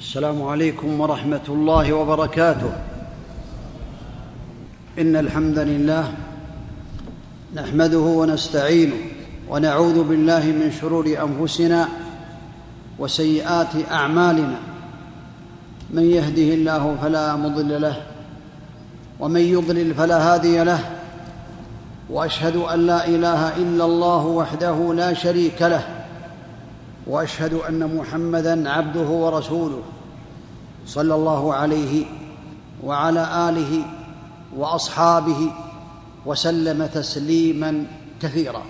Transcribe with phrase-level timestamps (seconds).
[0.00, 2.72] السلام عليكم ورحمة الله وبركاته.
[4.98, 6.12] إن الحمد لله
[7.54, 8.96] نحمده ونستعينه
[9.50, 11.88] ونعوذ بالله من شرور أنفسنا
[12.98, 14.56] وسيئات أعمالنا.
[15.90, 17.96] من يهده الله فلا مضل له
[19.20, 20.80] ومن يضلل فلا هادي له.
[22.10, 25.99] وأشهد أن لا إله إلا الله وحده لا شريك له.
[27.06, 29.82] وأشهد أن محمدا عبده ورسوله
[30.86, 32.06] صلى الله عليه
[32.84, 33.84] وعلى آله
[34.56, 35.52] وأصحابه
[36.26, 37.86] وسلم تسليما
[38.22, 38.62] كثيرا.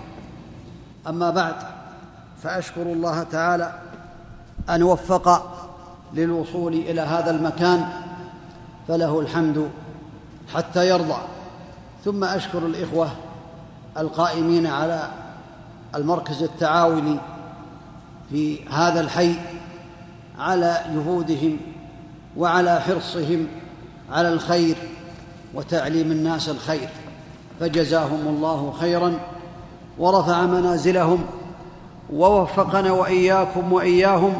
[1.07, 1.55] أما بعد
[2.43, 3.79] فأشكر الله تعالى
[4.69, 5.57] أن وفق
[6.13, 7.89] للوصول إلى هذا المكان
[8.87, 9.69] فله الحمد
[10.53, 11.17] حتى يرضى.
[12.05, 13.09] ثم أشكر الإخوة
[13.97, 15.07] القائمين على
[15.95, 17.17] المركز التعاوني
[18.31, 19.33] في هذا الحي
[20.39, 21.57] على جهودهم
[22.37, 23.47] وعلى حرصهم
[24.11, 24.75] على الخير
[25.53, 26.89] وتعليم الناس الخير.
[27.59, 29.19] فجزاهم الله خيرا
[29.97, 31.23] ورفع منازلهم
[32.13, 34.33] ووفقنا وإياكم وإياهم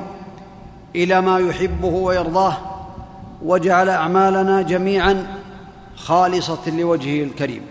[0.95, 2.57] إلى ما يحبه ويرضاه
[3.45, 5.27] وجعل أعمالنا جميعا
[5.95, 7.61] خالصة لوجهه الكريم.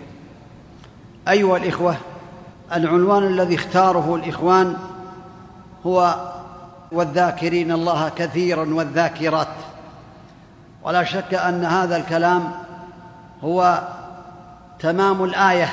[1.28, 1.96] أيها الإخوة
[2.72, 4.76] العنوان الذي اختاره الإخوان
[5.86, 6.14] هو
[6.92, 9.48] والذاكرين الله كثيرا والذاكرات.
[10.82, 12.52] ولا شك أن هذا الكلام
[13.44, 13.82] هو
[14.78, 15.72] تمام الآية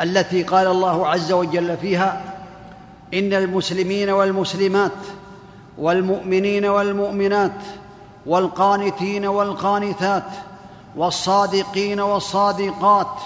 [0.00, 2.22] التي قال الله عز وجل فيها
[3.14, 4.92] إن المسلمين والمسلمات
[5.78, 7.60] والمؤمنين والمؤمنات
[8.26, 10.24] والقانتين والقانتات
[10.96, 13.20] والصادقين والصادقات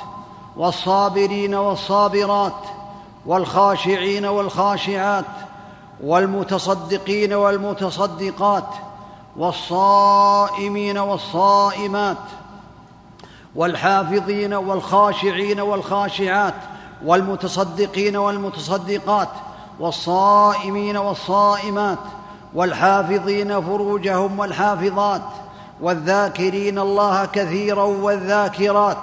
[0.56, 2.62] والصابرين والصابرات
[3.27, 5.25] والخاشعين والخاشعات
[6.05, 8.67] والمتصدقين والمتصدقات
[9.37, 12.17] والصائمين والصائمات
[13.55, 16.55] والحافظين والخاشعين والخاشعات
[17.05, 19.29] والمتصدقين والمتصدقات
[19.80, 21.98] والصائمين والصائمات
[22.55, 25.23] والحافظين فروجهم والحافظات
[25.80, 29.03] والذاكرين الله كثيرا والذاكرات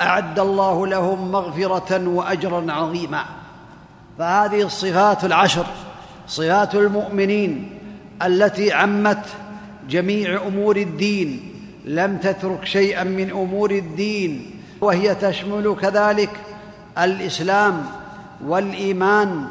[0.00, 3.24] أعد الله لهم مغفرة وأجرا عظيما
[4.18, 5.66] فهذه الصفات العشر
[6.32, 7.78] صفات المؤمنين
[8.22, 9.24] التي عمت
[9.88, 11.52] جميع امور الدين
[11.84, 16.30] لم تترك شيئا من امور الدين وهي تشمل كذلك
[16.98, 17.84] الاسلام
[18.46, 19.44] والايمان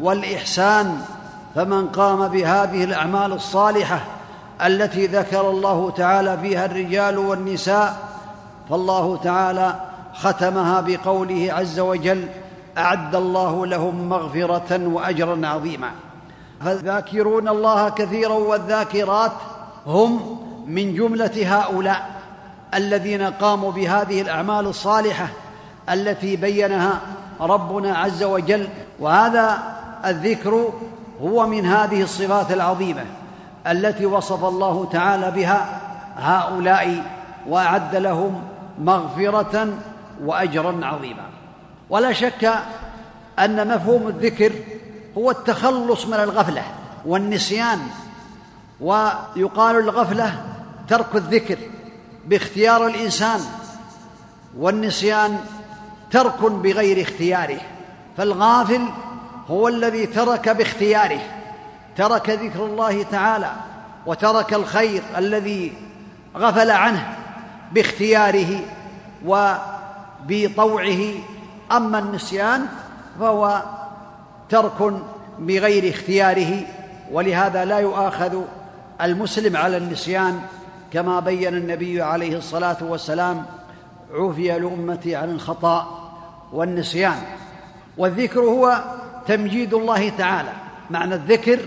[0.00, 1.00] والاحسان.
[1.54, 4.00] فمن قام بهذه الاعمال الصالحه
[4.66, 8.08] التي ذكر الله تعالى فيها الرجال والنساء
[8.70, 9.80] فالله تعالى
[10.14, 12.28] ختمها بقوله عز وجل
[12.78, 15.90] اعد الله لهم مغفره واجرا عظيما.
[16.64, 19.32] فالذاكرون الله كثيرا والذاكرات
[19.86, 22.10] هم من جملة هؤلاء
[22.74, 25.28] الذين قاموا بهذه الأعمال الصالحة
[25.92, 27.00] التي بينها
[27.40, 28.68] ربنا عز وجل؟
[29.00, 29.58] وهذا
[30.04, 30.72] الذكر
[31.22, 33.04] هو من هذه الصفات العظيمة
[33.66, 35.80] التي وصف الله تعالى بها
[36.16, 37.02] هؤلاء
[37.48, 38.42] وأعد لهم
[38.78, 39.68] مغفرة
[40.24, 41.22] وأجرا عظيما.
[41.90, 42.52] ولا شك
[43.38, 44.52] أن مفهوم الذكر
[45.18, 46.62] هو التخلص من الغفلة
[47.06, 47.80] والنسيان
[48.80, 50.44] ويقال الغفلة
[50.88, 51.58] ترك الذكر
[52.26, 53.40] باختيار الإنسان
[54.58, 55.38] والنسيان
[56.10, 57.60] ترك بغير اختياره.
[58.16, 58.88] فالغافل
[59.48, 61.20] هو الذي ترك باختياره
[61.96, 63.52] ترك ذكر الله تعالى
[64.06, 65.72] وترك الخير الذي
[66.36, 67.16] غفل عنه
[67.72, 68.60] باختياره
[69.24, 71.12] وبطوعه.
[71.72, 72.66] أما النسيان
[73.20, 73.62] فهو
[74.48, 74.92] ترك
[75.38, 76.62] بغير اختياره
[77.12, 78.40] ولهذا لا يؤاخذ
[79.02, 80.40] المسلم على النسيان
[80.92, 83.46] كما بين النبي عليه الصلاة والسلام
[84.14, 86.10] عفي لأمتي عن الخطأ
[86.52, 87.16] والنسيان.
[87.98, 88.84] والذكر هو
[89.26, 90.52] تمجيد الله تعالى.
[90.90, 91.58] معنى الذكر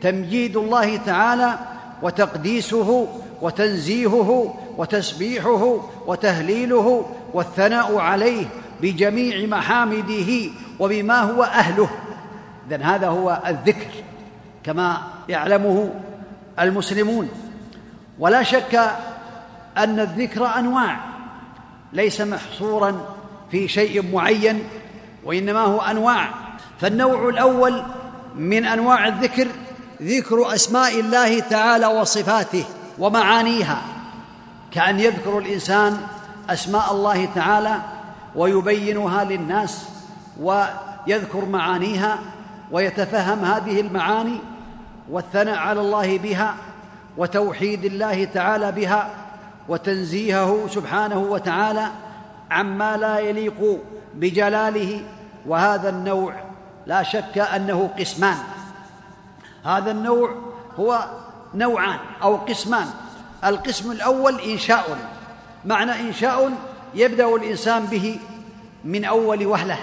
[0.00, 1.58] تمجيد الله تعالى
[2.02, 3.08] وتقديسه
[3.42, 8.46] وتنزيهه وتسبيحه وتهليله والثناء عليه
[8.80, 11.88] بجميع محامده وبما هو أهله.
[12.70, 13.90] إذن هذا هو الذكر
[14.64, 15.90] كما يعلمه
[16.60, 17.28] المسلمون.
[18.18, 18.74] ولا شك
[19.78, 20.96] أن الذكر أنواع
[21.92, 23.00] ليس محصورا
[23.50, 24.64] في شيء معين
[25.24, 26.28] وإنما هو أنواع.
[26.80, 27.82] فالنوع الأول
[28.36, 29.48] من أنواع الذكر
[30.02, 32.64] ذكر أسماء الله تعالى وصفاته
[32.98, 33.82] ومعانيها.
[34.72, 36.00] كأن يذكر الإنسان
[36.50, 37.78] أسماء الله تعالى
[38.36, 39.84] ويبينها للناس
[40.40, 42.18] ويذكر معانيها
[42.72, 44.38] ويتفهم هذه المعاني
[45.10, 46.54] والثناء على الله بها
[47.16, 49.10] وتوحيد الله تعالى بها
[49.68, 51.86] وتنزيهه سبحانه وتعالى
[52.50, 53.78] عما لا يليق
[54.14, 55.04] بجلاله.
[55.46, 56.34] وهذا النوع
[56.86, 58.36] لا شك أنه قسمان.
[59.64, 60.34] هذا النوع
[60.78, 61.04] هو
[61.54, 62.86] نوعان أو قسمان.
[63.44, 64.98] القسم الأول إنشاء.
[65.64, 66.50] معنى إنشاء
[66.94, 68.18] يبدأ الإنسان به
[68.84, 69.78] من أول وهلة.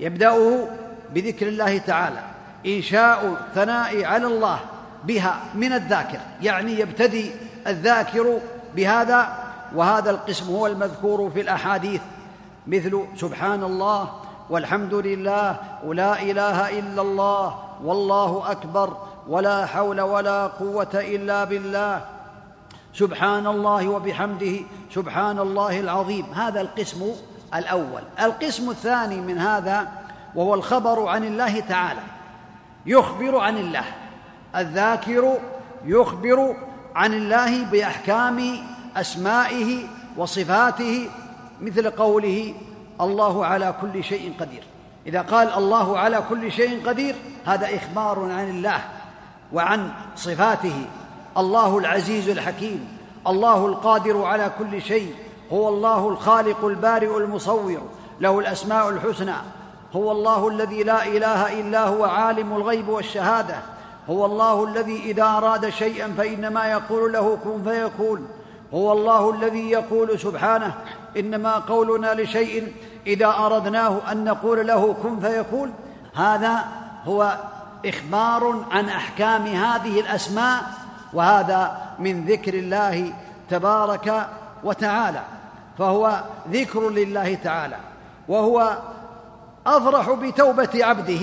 [0.00, 0.68] يبدأه
[1.14, 2.20] بذكر الله تعالى.
[2.66, 4.58] إنشاء ثناء على الله
[5.04, 6.18] بها من الذاكر.
[6.42, 7.30] يعني يبتدي
[7.66, 8.38] الذاكر
[8.76, 9.28] بهذا
[9.74, 12.00] وهذا القسم هو المذكور في الأحاديث.
[12.66, 14.10] مثل سبحان الله
[14.50, 18.96] والحمد لله ولا إله إلا الله والله أكبر
[19.28, 22.04] ولا حول ولا قوة إلا بالله.
[22.94, 24.56] سبحان الله وبحمده
[24.94, 26.24] سبحان الله العظيم.
[26.34, 27.10] هذا القسم
[27.54, 28.02] الأول.
[28.20, 29.88] القسم الثاني من هذا
[30.34, 32.00] وهو الخبر عن الله تعالى
[32.86, 33.84] يخبر عن الله
[34.56, 35.38] الذاكر
[35.84, 36.56] يخبر
[36.94, 38.58] عن الله بأحكام
[38.96, 39.86] أسمائه
[40.16, 41.10] وصفاته
[41.60, 42.54] مثل قوله
[43.00, 44.62] الله على كل شيء قدير.
[45.06, 47.14] إذا قال الله على كل شيء قدير
[47.46, 48.80] هذا إخبار عن الله
[49.52, 50.86] وعن صفاته.
[51.36, 55.14] الله العزيز الحكيم الله القادر على كل شيء
[55.52, 57.82] هو الله الخالق البارئ المصور
[58.20, 59.36] له الأسماء الحسنى.
[59.96, 63.56] هو الله الذي لا إله إلا هو عالم الغيب والشهادة.
[64.10, 68.28] هو الله الذي إذا أراد شيئا فإنما يقول له كن فيكون.
[68.74, 70.74] هو الله الذي يقول سبحانه
[71.16, 72.72] إنما قولنا لشيء
[73.06, 75.74] إذا أردناه أن نقول له كن فيكون.
[76.14, 76.64] هذا
[77.04, 77.38] هو
[77.86, 80.62] إخبار عن أحكام هذه الأسماء
[81.12, 83.12] وهذا من ذكر الله
[83.50, 84.28] تبارك
[84.64, 85.22] وتعالى.
[85.78, 86.20] فهو
[86.52, 87.76] ذكر لله تعالى
[88.28, 88.78] وهو
[89.76, 91.20] أفرح بتوبة عبده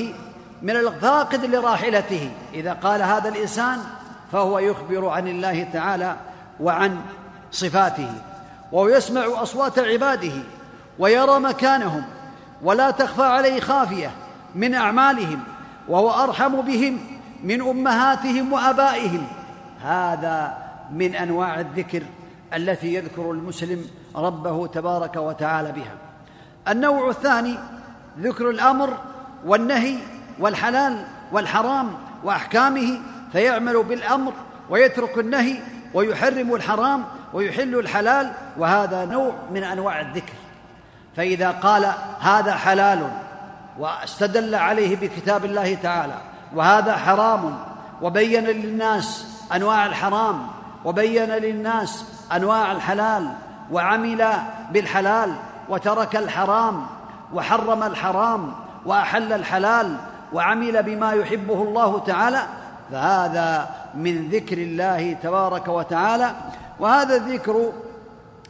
[0.61, 2.31] من الفاقد لراحلته.
[2.53, 3.79] إذا قال هذا الإنسان
[4.31, 6.15] فهو يخبر عن الله تعالى
[6.59, 6.97] وعن
[7.51, 8.11] صفاته
[8.71, 10.33] وهو يسمع أصوات عباده
[10.99, 12.03] ويرى مكانهم
[12.63, 14.11] ولا تخفى عليه خافية
[14.55, 15.39] من أعمالهم
[15.87, 16.99] وهو أرحم بهم
[17.43, 19.27] من أمهاتهم وآبائهم.
[19.83, 20.57] هذا
[20.91, 22.03] من أنواع الذكر
[22.53, 25.93] التي يذكر المسلم ربه تبارك وتعالى بها.
[26.67, 27.57] النوع الثاني
[28.19, 28.97] ذكر الأمر
[29.45, 29.95] والنهي
[30.39, 32.99] والحلال والحرام وأحكامه
[33.31, 34.33] فيعمل بالأمر
[34.69, 35.59] ويترك النهي
[35.93, 37.03] ويحرم الحرام
[37.33, 40.33] ويحل الحلال وهذا نوع من أنواع الذكر.
[41.15, 43.11] فإذا قال هذا حلال
[43.79, 46.17] واستدل عليه بكتاب الله تعالى
[46.55, 47.57] وهذا حرام
[48.01, 50.47] وبين للناس أنواع الحرام
[50.85, 53.33] وبين للناس أنواع الحلال
[53.71, 54.27] وعمل
[54.71, 55.35] بالحلال
[55.69, 56.85] وترك الحرام
[57.33, 58.53] وحرم الحرام
[58.85, 59.97] وأحل الحلال
[60.33, 62.41] وعمل بما يحبه الله تعالى
[62.91, 66.31] فهذا من ذكر الله تبارك وتعالى.
[66.79, 67.71] وهذا الذكر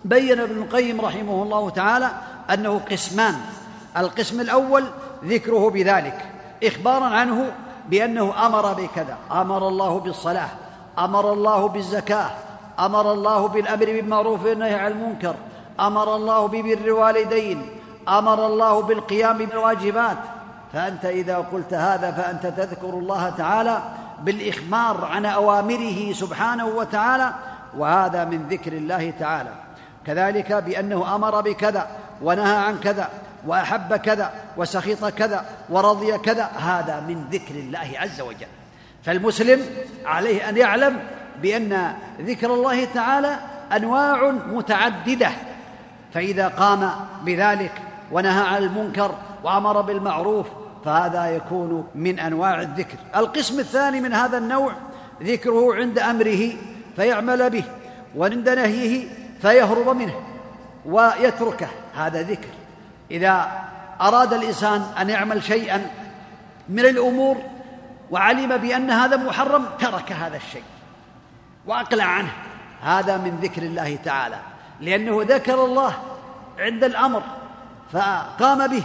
[0.06, 2.12] بين ابن القيم رحمه الله تعالى
[2.54, 3.36] أنه قسمان.
[3.98, 4.84] القسم الأول
[5.26, 6.26] ذكره بذلك
[6.64, 7.52] إخبارا عنه
[7.90, 10.50] بأنه أمر بكذا أمر الله بالصلاة
[11.00, 12.30] أمر الله بالزكاة
[12.80, 15.36] أمر الله بالأمر بالمعروف والنهي عن المنكر
[15.80, 17.70] أمر الله ببر الوالدين
[18.10, 20.18] أمر الله بالقيام بالواجبات.
[20.74, 23.82] فأنت إذا قلت هذا فأنت تذكر الله تعالى
[24.22, 27.34] بالإخبار عن أوامره سبحانه وتعالى
[27.78, 29.50] وهذا من ذكر الله تعالى.
[30.06, 31.88] كذلك بأنه أمر بكذا
[32.22, 33.10] ونهى عن كذا
[33.48, 38.48] وأحب كذا وسخط كذا ورضي كذا هذا من ذكر الله عز وجل.
[39.04, 39.62] فالمسلم
[40.06, 41.00] عليه أن يعلم
[41.42, 43.36] بأن ذكر الله تعالى
[43.76, 45.30] أنواع متعددة.
[46.14, 46.92] فإذا قام
[47.24, 47.72] بذلك
[48.12, 50.48] ونهى عن المنكر وأمر بالمعروف
[50.86, 52.98] فهذا يكون من أنواع الذكر.
[53.16, 54.72] القسم الثاني من هذا النوع
[55.24, 56.50] ذكره عند أمره
[56.96, 57.64] فيعمل به
[58.16, 59.08] وعند نهيه
[59.42, 60.14] فيهرب منه
[60.86, 61.68] ويتركه.
[61.96, 62.50] هذا ذكر.
[63.12, 63.62] إذا
[64.02, 65.92] أراد الإنسان أن يعمل شيئا
[66.70, 67.38] من الأمور
[68.12, 70.64] وعلم بأن هذا محرم ترك هذا الشيء
[71.66, 72.32] وأقلع عنه.
[72.82, 74.38] هذا من ذكر الله تعالى
[74.82, 75.94] لأنه ذكر الله
[76.60, 77.24] عند الأمر.
[77.96, 78.84] فقام به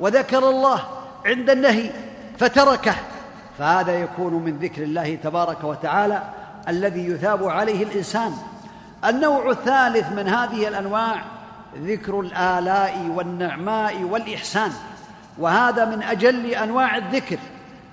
[0.00, 0.80] وذكر الله
[1.26, 1.90] عند النهي
[2.38, 2.94] فتركه.
[3.58, 6.22] فهذا يكون من ذكر الله تبارك وتعالى
[6.68, 8.32] الذي يثاب عليه الإنسان.
[9.04, 11.22] النوع الثالث من هذه الأنواع
[11.78, 14.72] ذكر الآلاء والنعماء والإحسان
[15.38, 17.38] وهذا من أجل أنواع الذكر.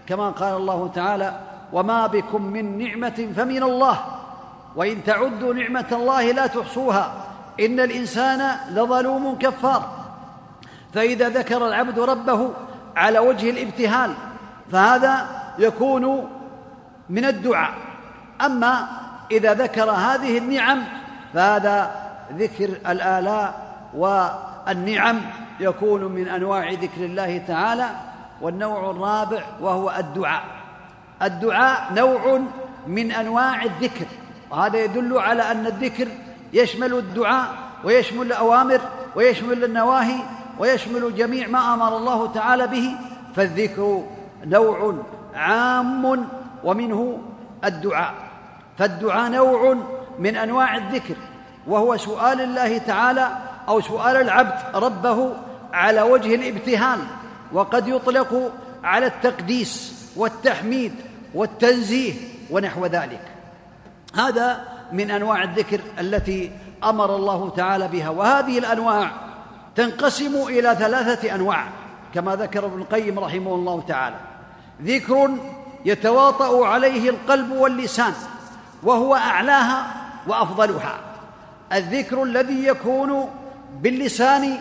[0.08, 1.40] كما قال الله تعالى
[1.74, 4.00] وما بكم من نعمة فمن الله
[4.76, 7.14] وإن تعدوا نعمة الله لا تحصوها
[7.60, 10.01] إن الإنسان لظلوم كفار.
[10.94, 12.50] فإذا ذكر العبد ربه
[12.96, 14.14] على وجه الابتهال
[14.72, 15.26] فهذا
[15.60, 16.30] يكون
[17.10, 17.74] من الدعاء.
[18.46, 18.88] أما
[19.32, 20.84] إذا ذكر هذه النعم
[21.34, 21.92] فهذا
[22.34, 23.54] ذكر الآلاء
[23.94, 25.22] والنعم
[25.60, 27.90] يكون من أنواع ذكر الله تعالى
[28.42, 30.44] والنوع الرابع وهو الدعاء.
[31.22, 32.42] الدعاء نوع
[32.88, 34.06] من أنواع الذكر
[34.52, 36.08] وهذا يدل على أن الذكر
[36.54, 37.48] يشمل الدعاء
[37.84, 38.82] ويشمل الأوامر
[39.16, 40.20] ويشمل النواهي
[40.62, 42.92] ويشمل جميع ما أمر الله تعالى به
[43.36, 44.04] فالذكر
[44.46, 44.96] نوع
[45.36, 46.28] عام
[46.64, 47.20] ومنه
[47.66, 48.14] الدعاء.
[48.78, 49.78] فالدعاء نوع
[50.20, 51.16] من أنواع الذكر
[51.68, 53.38] وهو سؤال الله تعالى
[53.68, 55.34] أو سؤال العبد ربه
[55.74, 57.00] على وجه الابتهال
[57.52, 58.52] وقد يطلق
[58.84, 60.94] على التقديس والتحميد
[61.34, 62.14] والتنزيه
[62.52, 63.22] ونحو ذلك.
[64.16, 66.52] هذا من أنواع الذكر التي
[66.84, 69.31] أمر الله تعالى بها وهذه الأنواع
[69.76, 71.68] تنقسم إلى ثلاثة أنواع
[72.14, 74.16] كما ذكر ابن القيم رحمه الله تعالى.
[74.84, 75.30] ذكر
[75.86, 78.14] يتواطأ عليه القلب واللسان
[78.84, 79.88] وهو أعلاها
[80.28, 81.00] وأفضلها.
[81.74, 83.30] الذكر الذي يكون
[83.82, 84.58] باللسان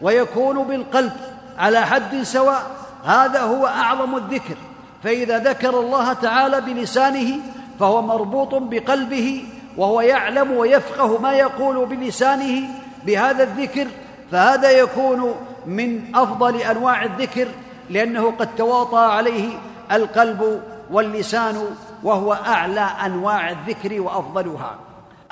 [0.00, 1.12] ويكون بالقلب
[1.58, 2.70] على حد سواء
[3.04, 4.56] هذا هو أعظم الذكر.
[5.02, 7.38] فإذا ذكر الله تعالى بلسانه
[7.80, 9.44] فهو مربوط بقلبه
[9.76, 12.68] وهو يعلم ويفقه ما يقول بلسانه
[13.06, 13.86] بهذا الذكر
[14.32, 15.34] فهذا يكون
[15.66, 17.48] من أفضل أنواع الذكر
[17.90, 19.48] لأنه قد تواطى عليه
[19.92, 21.64] القلب واللسان
[22.02, 24.76] وهو أعلى أنواع الذكر وأفضلها.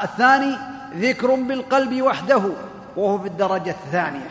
[0.02, 0.56] الثاني
[0.94, 2.42] ذكر بالقلب وحده
[2.96, 4.30] وهو في الدرجة الثانية.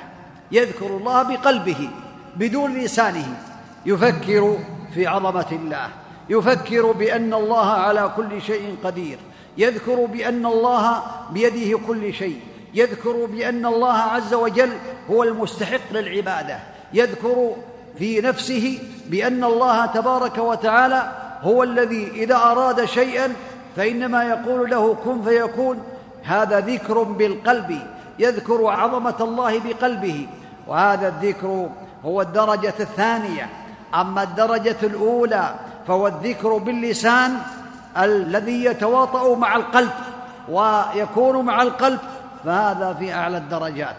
[0.51, 1.89] يذكر الله بقلبه
[2.35, 3.37] بدون لسانه.
[3.85, 4.57] يفكر
[4.93, 5.87] في عظمة الله.
[6.29, 9.17] يفكر بأن الله على كل شيء قدير.
[9.57, 12.39] يذكر بأن الله بيده كل شيء.
[12.73, 14.71] يذكر بأن الله عز وجل
[15.11, 16.59] هو المستحق للعبادة.
[16.93, 17.55] يذكر
[17.99, 21.11] في نفسه بأن الله تبارك وتعالى
[21.41, 23.33] هو الذي إذا أراد شيئا
[23.75, 25.83] فإنما يقول له كن فيكون.
[26.23, 27.79] هذا ذكر بالقلب
[28.19, 30.27] يذكر عظمة الله بقلبه.
[30.67, 31.69] وهذا الذكر
[32.05, 33.49] هو الدرجة الثانية.
[33.95, 35.55] أما الدرجة الأولى
[35.87, 37.37] فهو الذكر باللسان
[37.97, 39.91] الذي يتواطأ مع القلب
[40.49, 41.99] ويكون مع القلب
[42.45, 43.95] فهذا في أعلى الدرجات.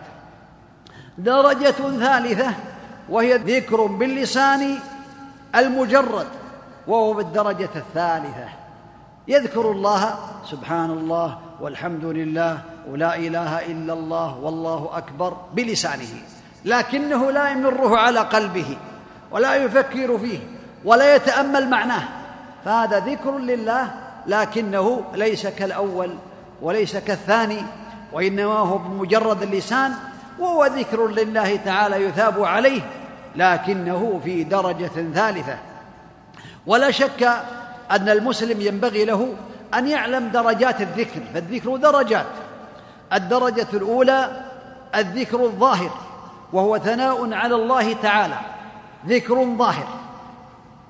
[1.18, 2.54] درجة ثالثة
[3.08, 4.78] وهي ذكر باللسان
[5.54, 6.26] المجرد
[6.86, 8.48] وهو بالدرجة الثالثة.
[9.28, 12.58] يذكر الله سبحان الله والحمد لله
[12.90, 16.22] ولا إله إلا الله والله أكبر بلسانه
[16.64, 18.76] لكنه لا يمره على قلبه
[19.30, 20.38] ولا يفكر فيه
[20.84, 22.02] ولا يتأمل معناه.
[22.64, 23.90] فهذا ذكر لله
[24.26, 26.14] لكنه ليس كالأول
[26.62, 27.62] وليس كالثاني.
[28.12, 29.92] وإنما هو بمجرد اللسان
[30.38, 32.82] وهو ذكر لله تعالى يثاب عليه
[33.36, 35.58] لكنه في درجة ثالثة.
[36.66, 37.22] ولا شك
[37.90, 39.34] أن المسلم ينبغي له
[39.74, 42.26] أن يعلم درجات الذكر فالذكر درجات.
[43.12, 44.42] الدرجة الأولى
[44.94, 45.90] الذكر الظاهر
[46.52, 48.38] وهو ثناء على الله تعالى
[49.06, 49.86] ذكر ظاهر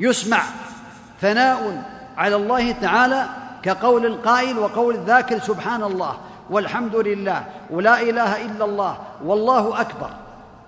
[0.00, 0.42] يسمع.
[1.20, 1.82] ثناء
[2.16, 3.26] على الله تعالى
[3.62, 6.16] كقول القائل وقول الذاكر سبحان الله.
[6.50, 10.10] والحمد لله ولا إله إلا الله والله أكبر.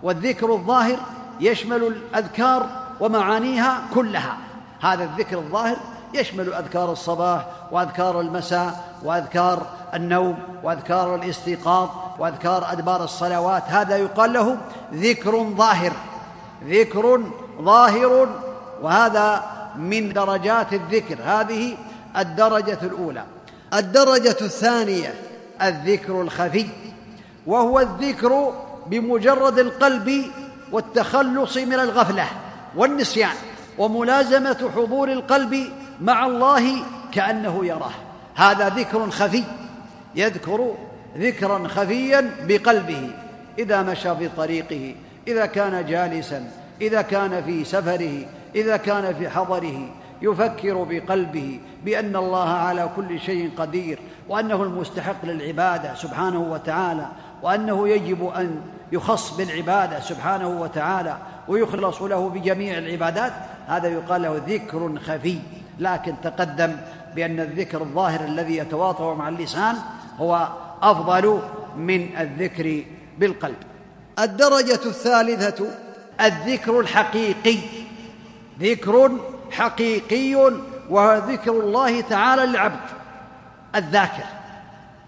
[0.03, 0.97] والذكر الظاهر
[1.41, 2.69] يشمل الأذكار
[3.01, 4.37] ومعانيها كلها.
[4.81, 5.77] هذا الذكر الظاهر
[6.15, 13.62] يشمل أذكار الصباح وأذكار المساء وأذكار النوم وأذكار الاستيقاظ وأذكار أدبار الصلوات.
[13.67, 14.57] هذا يقال له
[14.95, 15.93] ذكر ظاهر.
[16.65, 17.21] ذكر
[17.62, 18.29] ظاهر
[18.83, 19.43] وهذا
[19.77, 21.19] من درجات الذكر.
[21.25, 21.77] هذه
[22.17, 23.25] الدرجة الأولى.
[23.75, 25.32] الدرجة الثانية.
[25.62, 26.66] الذكر الخفي
[27.47, 28.52] وهو الذكر
[28.87, 30.25] بمجرد القلب
[30.73, 32.26] والتخلص من الغفلة
[32.76, 33.35] والنسيان
[33.78, 35.69] وملازمة حضور القلب
[36.00, 36.76] مع الله
[37.12, 37.92] كأنه يراه.
[38.35, 39.45] هذا ذكر خفي
[40.14, 40.75] يذكر
[41.19, 43.11] ذكرا خفيا بقلبه
[43.59, 44.95] إذا مشى في طريقه
[45.28, 46.50] إذا كان جالسا
[46.81, 49.88] إذا كان في سفره إذا كان في حضره
[50.23, 53.99] يفكر بقلبه بأن الله على كل شيء قدير
[54.29, 57.07] وأنه المستحق للعبادة سبحانه وتعالى
[57.43, 58.61] وأنه يجب أن
[58.93, 61.17] يخص بالعبادة سبحانه وتعالى
[61.49, 63.33] ويخلص له بجميع العبادات.
[63.67, 65.38] هذا يقال له ذكر خفي
[65.79, 66.76] لكن تقدم
[67.14, 69.76] بأن الذكر الظاهر الذي يتواطأ مع اللسان
[70.19, 70.49] هو
[70.83, 71.41] أفضل
[71.76, 72.83] من الذكر
[73.19, 73.57] بالقلب.
[74.19, 75.67] الدرجة الثالثة
[76.21, 77.59] الذكر الحقيقي
[78.61, 79.11] ذكر
[79.53, 80.35] حقيقي
[80.91, 82.81] وهو ذكر الله تعالى للعبد
[83.75, 84.25] الذاكر.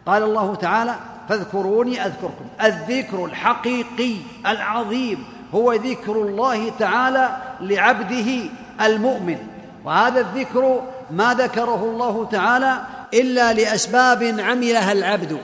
[0.06, 0.94] قال الله تعالى
[1.28, 2.44] فاذكروني أذكركم.
[2.62, 5.24] الذكر الحقيقي العظيم
[5.54, 9.38] هو ذكر الله تعالى لعبده المؤمن.
[9.84, 12.80] وهذا الذكر ما ذكره الله تعالى
[13.14, 15.38] إلا لأسباب عملها العبد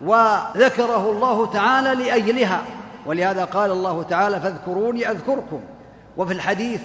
[0.00, 2.62] وذكره الله تعالى لأجلها.
[3.06, 5.60] ولهذا قال الله تعالى فاذكروني أذكركم.
[6.16, 6.80] وفي الحديث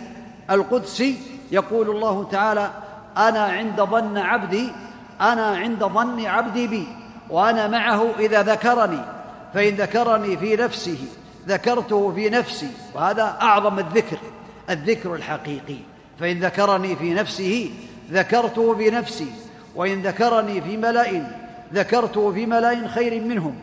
[0.49, 1.17] القدسي
[1.51, 2.69] يقول الله تعالى
[3.17, 4.71] أنا عند ظن عبدي
[5.21, 6.87] أنا عند ظن عبدي بي
[7.29, 9.01] وأنا معه إذا ذكرني
[9.53, 10.97] فإن ذكرني في نفسه
[11.47, 14.17] ذكرته في نفسي وهذا أعظم الذكر
[14.69, 15.77] الذكر الحقيقي.
[16.19, 17.71] فإن ذكرني في نفسه
[18.11, 19.31] ذكرته في نفسي
[19.75, 21.23] وإن ذكرني في ملأ
[21.73, 23.55] ذكرته في ملأ خير منهم.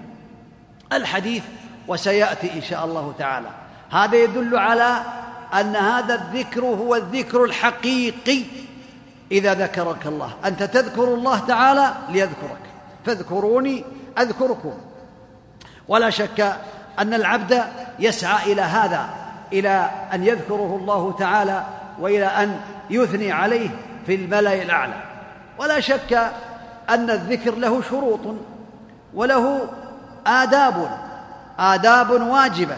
[0.93, 1.43] الحديث
[1.89, 3.49] وسيأتي إن شاء الله تعالى.
[3.91, 5.03] هذا يدل على
[5.55, 8.43] أن هذا الذكر هو الذكر الحقيقي.
[9.33, 12.61] إذا ذكرك الله أنت تذكر الله تعالى ليذكرك.
[13.07, 13.85] فاذكروني
[14.19, 14.73] أذكركم.
[15.89, 16.57] ولا شك
[16.99, 17.65] أن العبد
[17.99, 19.09] يسعى إلى هذا
[19.53, 21.65] إلى أن يذكره الله تعالى
[22.01, 23.71] وإلى أن يثني عليه
[24.07, 25.03] في الملأ الأعلى.
[25.59, 26.13] ولا شك
[26.91, 28.21] أن الذكر له شروط
[29.15, 29.69] وله
[30.27, 30.99] آداب
[31.59, 32.77] آداب واجبة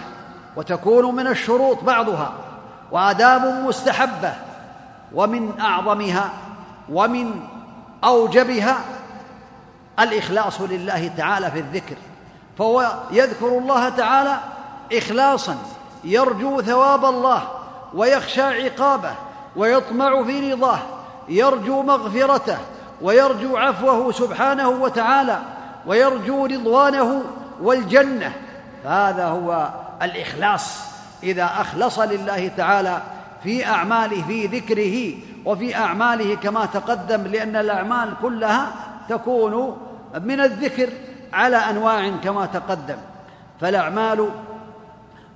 [0.57, 2.35] وتكون من الشروط بعضها.
[2.93, 4.33] وآداب مستحبة
[5.15, 6.31] ومن أعظمها
[6.93, 7.41] ومن
[8.05, 8.77] أوجبها
[10.01, 11.97] الإخلاص لله تعالى في الذكر
[12.59, 14.37] فهو يذكر الله تعالى
[14.93, 15.57] إخلاصا
[16.05, 17.43] يرجو ثواب الله
[17.95, 19.13] ويخشى عقابه
[19.57, 20.79] ويطمع في رضاه
[21.29, 22.59] يرجو مغفرته
[23.03, 25.39] ويرجو عفوه سبحانه وتعالى
[25.87, 27.23] ويرجو رضوانه
[27.63, 28.33] والجنة
[28.85, 29.69] فهذا هو
[30.03, 30.79] الإخلاص
[31.23, 33.03] إذا أخلص لله تعالى
[33.43, 38.73] في أعماله في ذكره وفي أعماله كما تقدم لأن الأعمال كلها
[39.09, 39.77] تكون
[40.21, 40.89] من الذكر
[41.33, 42.97] على أنواع كما تقدم.
[43.61, 44.31] فالأعمال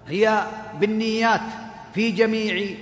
[0.08, 0.42] هي
[0.80, 1.40] بالنيات
[1.94, 2.76] في جميع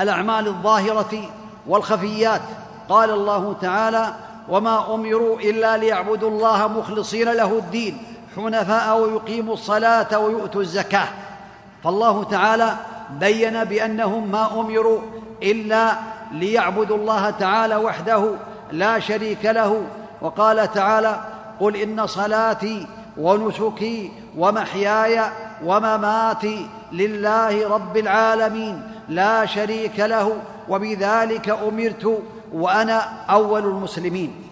[0.00, 1.30] الأعمال الظاهرة
[1.66, 2.42] والخفيات.
[2.88, 4.14] قال الله تعالى
[4.48, 7.98] وما أمروا إلا ليعبدوا الله مخلصين له الدين
[8.36, 11.08] حنفاء ويقيموا الصلاة ويؤتوا الزكاة.
[11.84, 12.76] فالله تعالى
[13.20, 15.00] بين بأنهم ما أمروا
[15.42, 15.92] إلا
[16.32, 18.30] ليعبدوا الله تعالى وحده
[18.72, 19.82] لا شريك له
[20.20, 21.20] وقال تعالى
[21.60, 22.86] قل إن صلاتي
[23.18, 25.20] ونسكي ومحياي
[25.64, 30.36] ومماتي لله رب العالمين لا شريك له
[30.68, 34.44] وبذلك أمرت وأنا أول المسلمين.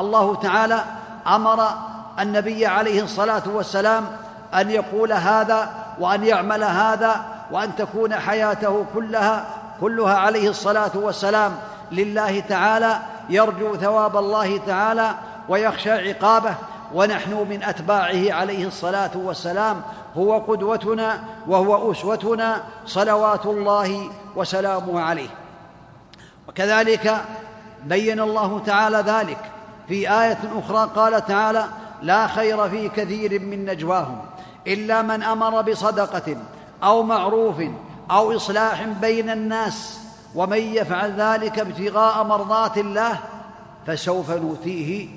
[0.00, 0.84] الله تعالى
[1.26, 1.68] أمر
[2.20, 4.06] النبي عليه الصلاة والسلام
[4.54, 9.46] أن يقول هذا وأن يعمل هذا وأن تكون حياته كلها
[9.80, 11.56] كلها عليه الصلاة والسلام
[11.92, 15.14] لله تعالى يرجو ثواب الله تعالى
[15.48, 16.54] ويخشى عقابه.
[16.94, 19.82] ونحن من أتباعه عليه الصلاة والسلام
[20.16, 25.28] هو قدوتنا وهو أسوتنا صلوات الله وسلامه عليه.
[26.48, 27.24] وكذلك
[27.84, 29.38] بين الله تعالى ذلك.
[29.88, 31.64] في آية أخرى قال تعالى
[32.02, 34.18] لا خير في كثير من نجواهم
[34.68, 36.36] إلا من أمر بصدقة
[36.82, 37.62] أو معروف
[38.10, 40.00] أو إصلاح بين الناس
[40.34, 43.18] ومن يفعل ذلك ابتغاء مرضات الله
[43.86, 45.08] فسوف نؤتيه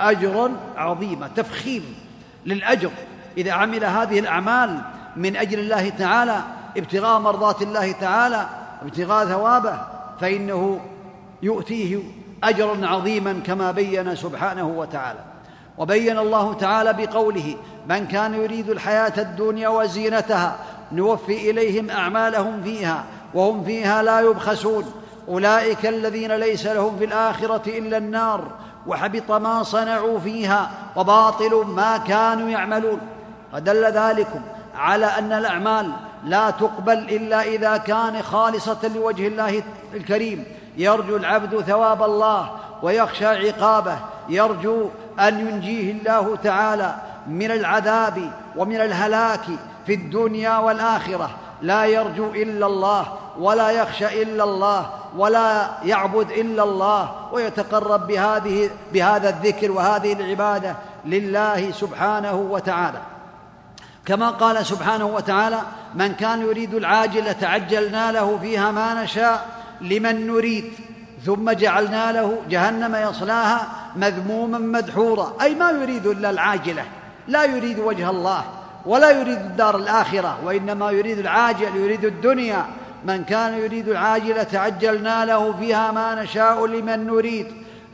[0.00, 1.94] اجرا عظيما تفخيم
[2.46, 2.90] للأجر.
[3.38, 4.80] إذا عمل هذه الأعمال
[5.16, 6.42] من أجل الله تعالى
[6.76, 8.48] ابتغاء مرضات الله تعالى
[8.82, 9.80] ابتغاء ثوابه
[10.20, 10.80] فإنه
[11.42, 11.98] يؤتيه
[12.44, 15.20] أجرا عظيما كما بين سبحانه وتعالى.
[15.78, 17.56] وبين الله تعالى بقوله
[17.88, 20.56] من كان يريد الحياة الدنيا وزينتها
[20.92, 24.92] نوفي إليهم أعمالهم فيها وهم فيها لا يبخسون.
[25.28, 28.44] أولئك الذين ليس لهم في الآخرة إلا النار
[28.86, 33.00] وحبط ما صنعوا فيها وباطل ما كانوا يعملون.
[33.52, 34.40] فدل ذلكم
[34.76, 35.90] على أن الأعمال
[36.24, 39.62] لا تقبل إلا إذا كان خالصة لوجه الله
[39.94, 40.44] الكريم.
[40.76, 42.50] يرجو العبد ثواب الله
[42.82, 43.98] ويخشى عقابه.
[44.28, 44.88] يرجو
[45.20, 46.94] أن ينجيه الله تعالى
[47.26, 49.44] من العذاب ومن الهلاك
[49.86, 51.30] في الدنيا والآخرة.
[51.62, 59.28] لا يرجو إلا الله ولا يخشى إلا الله ولا يعبد إلا الله ويتقرب بهذه بهذا
[59.28, 63.00] الذكر وهذه العبادة لله سبحانه وتعالى.
[64.06, 65.60] كما قال سبحانه وتعالى
[65.94, 69.46] من كان يريد العاجله عجلنا له فيها ما نشاء
[69.80, 70.72] لمن نريد.
[71.24, 75.32] ثم جعلنا له جهنم يصلاها مذموما مدحورا.
[75.42, 76.84] أي ما يريد إلا العاجلة.
[77.28, 78.44] لا يريد وجه الله
[78.86, 82.66] ولا يريد الدار الآخرة وإنما يريد العاجل يريد الدنيا.
[83.04, 87.46] من كان يريد العاجلة عجلنا له فيها ما نشاء لمن نريد.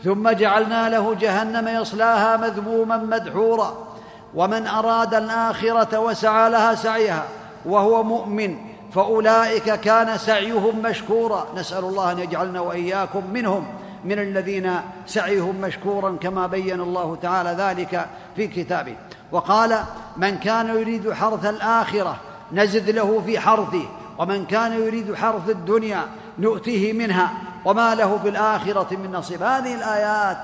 [0.04, 3.88] ثم جعلنا له جهنم يصلاها مذموما مدحورا.
[4.34, 7.24] ومن أراد الآخرة وسعى لها سعيها
[7.64, 8.73] وهو مؤمن.
[8.94, 11.46] فأولئك كان سعيهم مشكورا.
[11.56, 13.66] نسأل الله أن يجعلنا وإياكم منهم
[14.04, 14.72] من الذين
[15.06, 18.96] سعيهم مشكورا كما بين الله تعالى ذلك في كتابه.
[19.32, 19.78] وقال
[20.16, 22.16] من كان يريد حرث الآخرة
[22.52, 26.02] نزد له في حرثه ومن كان يريد حرث الدنيا
[26.38, 27.32] نؤتيه منها
[27.64, 29.42] وما له في الآخرة من نصيب.
[29.42, 30.38] هذه الآيات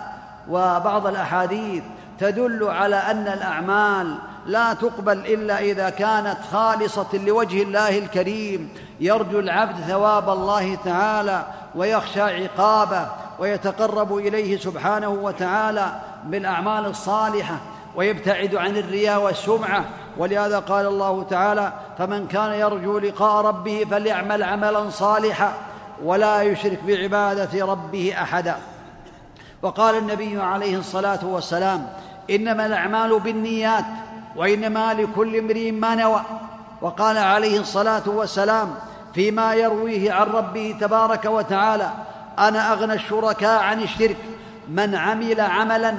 [0.49, 1.83] وبعض الأحاديث
[2.19, 8.68] تدل على أن الأعمال لا تقبل إلا إذا كانت خالصة لوجه الله الكريم.
[9.00, 13.07] يرجو العبد ثواب الله تعالى ويخشى عقابه
[13.38, 17.57] ويتقرب إليه سبحانه وتعالى بالأعمال الصالحة
[17.96, 19.85] ويبتعد عن الرياء والسمعة.
[20.18, 25.53] ولهذا قال الله تعالى فمن كان يرجو لقاء ربه فليعمل عملا صالحا
[26.05, 28.57] ولا يشرك بعبادة ربه احدا.
[29.62, 31.87] وقال النبي عليه الصلاة والسلام
[32.31, 33.85] إنما الأعمال بالنيات
[34.37, 36.23] وانما لكل امرئ ما نوى.
[36.81, 38.75] وقال عليه الصلاة والسلام
[39.14, 41.90] فيما يرويه عن ربه تبارك وتعالى
[42.38, 44.16] أنا أغنى الشركاء عن الشرك
[44.69, 45.95] من عمل عملا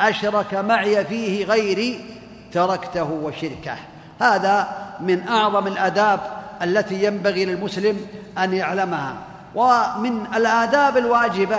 [0.00, 2.04] أشرك معي فيه غيري
[2.52, 3.76] تركته وشركه.
[4.20, 4.68] هذا
[5.00, 6.20] من أعظم الآداب
[6.62, 8.06] التي ينبغي للمسلم
[8.38, 9.14] أن يعلمها.
[9.54, 11.58] ومن الآداب الواجبة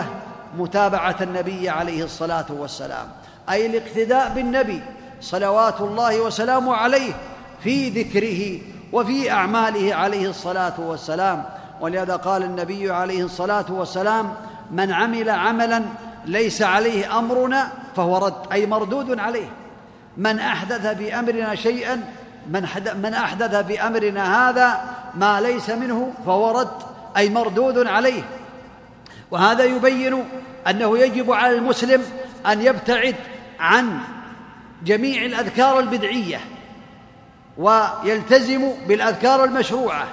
[0.58, 3.08] متابعة النبي عليه الصلاة والسلام
[3.50, 4.82] أي الاقتداء بالنبي
[5.26, 7.14] صلوات الله وسلامه عليه
[7.64, 8.62] في ذكره
[8.94, 11.44] وفي أعماله عليه الصلاة والسلام.
[11.82, 14.34] ولهذا قال النبي عليه الصلاة والسلام
[14.72, 15.84] من عمل عملا
[16.26, 19.50] ليس عليه أمرنا فهو رد أي مردود عليه.
[20.18, 22.04] من أحدث بأمرنا شيئا
[22.50, 22.68] من
[23.04, 24.82] من أحدث بأمرنا هذا
[25.16, 26.78] ما ليس منه فهو رد
[27.18, 28.24] أي مردود عليه.
[29.32, 30.24] وهذا يبين
[30.70, 32.04] أنه يجب على المسلم
[32.46, 33.16] أن يبتعد
[33.60, 34.00] عن
[34.86, 36.40] جميع الأذكار البدعية
[37.58, 40.08] ويلتزم بالأذكار المشروعة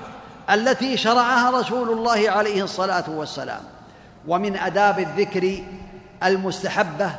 [0.50, 3.61] التي شرعها رسول الله عليه الصلاة والسلام.
[4.28, 5.58] ومن آداب الذكر
[6.24, 7.11] المستحبة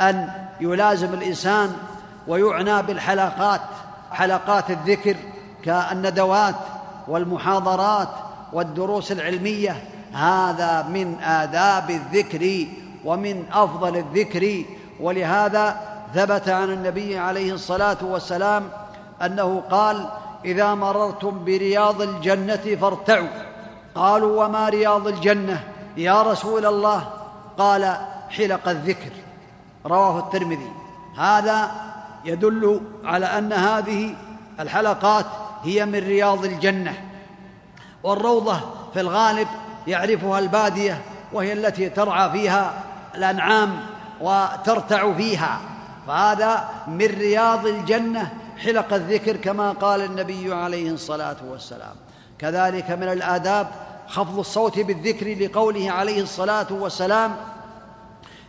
[0.00, 0.28] أن
[0.60, 1.76] يلازم الإنسان
[2.28, 3.60] ويعنى بالحلقات
[4.12, 5.16] حلقات الذكر
[5.64, 6.54] كالندوات
[7.08, 8.08] والمحاضرات
[8.52, 9.76] والدروس العلمية.
[10.12, 12.66] هذا من آداب الذكر
[13.04, 14.64] ومن أفضل الذكر
[15.00, 15.80] ولهذا
[16.14, 18.68] ثبت عن النبي عليه الصلاة والسلام
[19.22, 20.08] أنه قال
[20.44, 23.28] إذا مررتم برياض الجنة فارتعوا.
[23.94, 25.64] قالوا وما رياض الجنة؟
[25.96, 27.08] يا رسول الله.
[27.58, 27.96] قال
[28.30, 29.10] حلق الذكر.
[29.86, 30.72] رواه الترمذي.
[31.18, 31.70] هذا
[32.24, 34.14] يدل على أن هذه
[34.60, 35.26] الحلقات
[35.62, 36.94] هي من رياض الجنة.
[38.02, 38.60] والروضة
[38.94, 39.48] في الغالب
[39.86, 42.72] يعرفها البادية وهي التي ترعى فيها
[43.14, 43.80] الأنعام
[44.20, 45.58] وترتع فيها.
[46.08, 51.94] فهذا من رياض الجنة حلق الذكر كما قال النبي عليه الصلاة والسلام.
[52.38, 53.68] كذلك من الآداب
[54.08, 57.36] خفض الصوت بالذكر لقوله عليه الصلاة والسلام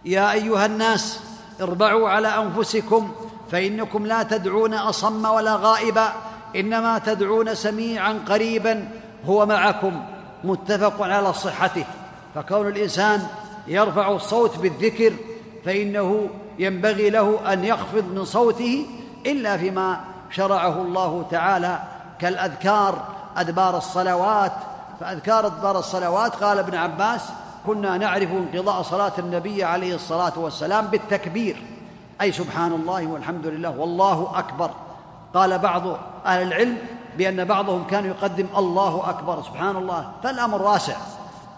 [0.05, 1.19] يا أيها الناس
[1.61, 3.11] اربعوا على أنفسكم
[3.51, 6.13] فإنكم لا تدعون أصم ولا غائبا
[6.55, 8.89] إنما تدعون سميعا قريبا
[9.25, 10.05] هو معكم
[10.43, 11.85] متفق على صحته.
[12.35, 13.27] فكون الإنسان
[13.67, 15.13] يرفع الصوت بالذكر
[15.65, 18.85] فإنه ينبغي له أن يخفض من صوته
[19.25, 19.99] إلا فيما
[20.31, 21.79] شرعه الله تعالى
[22.19, 23.03] كالأذكار
[23.37, 24.51] أدبار الصلوات.
[24.99, 27.21] فأذكار أدبار الصلوات قال ابن عباس
[27.67, 31.63] كنا نعرف انقضاء صلاة النبي عليه الصلاة والسلام بالتكبير.
[32.21, 34.71] أي سبحان الله والحمد لله والله أكبر.
[35.33, 35.83] قال بعض
[36.25, 36.77] أهل العلم
[37.17, 40.11] بأن بعضهم كان يقدم الله أكبر سبحان الله.
[40.23, 40.95] فالأمر واسع.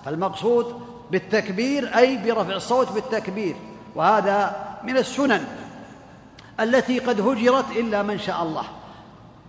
[0.06, 3.56] فالمقصود بالتكبير أي برفع الصوت بالتكبير.
[3.96, 5.48] وهذا من السنن
[6.60, 8.64] التي قد هجرت إلا من شاء الله.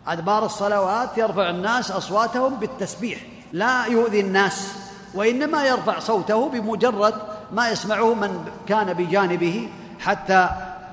[0.07, 3.19] أدبار الصلوات يرفع الناس أصواتهم بالتسبيح
[3.53, 4.73] لا يؤذي الناس
[5.15, 7.15] وإنما يرفع صوته بمجرد
[7.53, 9.69] ما يسمعه من كان بجانبه
[10.01, 10.49] حتى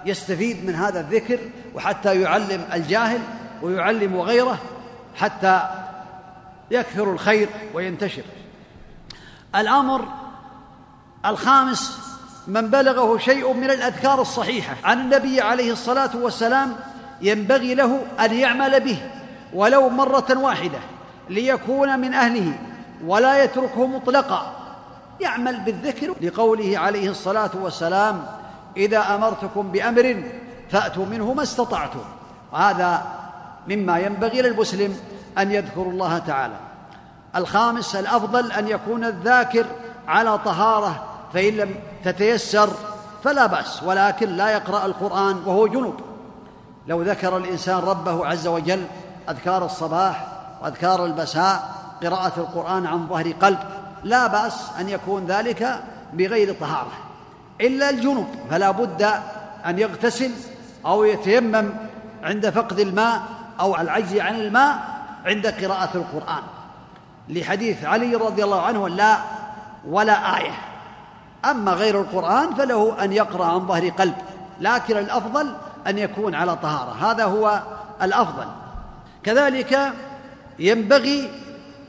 [0.05, 1.39] يستفيد من هذا الذكر
[1.75, 3.21] وحتى يعلم الجاهل
[3.61, 4.57] ويعلم غيره
[5.15, 5.61] حتى
[6.71, 8.23] يكثر الخير وينتشر.
[9.55, 10.05] الأمر
[11.25, 12.08] الخامس
[12.49, 16.75] من بلغه شيء من الأذكار الصحيحة عن النبي عليه الصلاة والسلام
[17.21, 18.97] ينبغي له أن يعمل به
[19.53, 20.79] ولو مرة واحدة
[21.29, 22.53] ليكون من أهله
[23.05, 24.55] ولا يتركه مطلقا.
[25.19, 28.25] يعمل بالذكر لقوله عليه الصلاة والسلام
[28.77, 30.23] إذا أمرتكم بأمر
[30.69, 32.03] فأتوا منه ما استطعتم
[32.51, 33.05] وهذا
[33.67, 34.97] مما ينبغي للمسلم
[35.37, 36.55] أن يذكر الله تعالى.
[37.35, 39.65] الخامس الأفضل أن يكون الذاكر
[40.07, 42.69] على طهارة فإن لم تتيسر
[43.23, 45.95] فلا بأس ولكن لا يقرأ القرآن وهو جنوب
[46.87, 48.85] لو ذكر الإنسان ربه عز وجل
[49.29, 50.27] أذكار الصباح
[50.61, 51.69] وأذكار المساء
[52.03, 53.59] قراءة القرآن عن ظهر قلب
[54.03, 55.83] لا بأس أن يكون ذلك
[56.13, 56.91] بغير طهارة.
[57.61, 59.01] إلا الجنوب فلا بد
[59.65, 60.31] أن يغتسل
[60.85, 61.69] أو يتيمم
[62.23, 63.21] عند فقد الماء
[63.59, 64.79] أو العجز عن الماء
[65.25, 66.43] عند قراءة القرآن.
[67.29, 69.17] لحديث علي رضي الله عنه لا
[69.87, 70.68] ولا آية.
[71.45, 74.15] أما غير القرآن فله أن يقرأ عن ظهر قلب
[74.59, 75.53] لكن الأفضل
[75.87, 77.11] أن يكون على طهارة.
[77.11, 77.61] هذا هو
[78.01, 78.45] الأفضل.
[79.23, 79.93] كذلك
[80.59, 81.29] ينبغي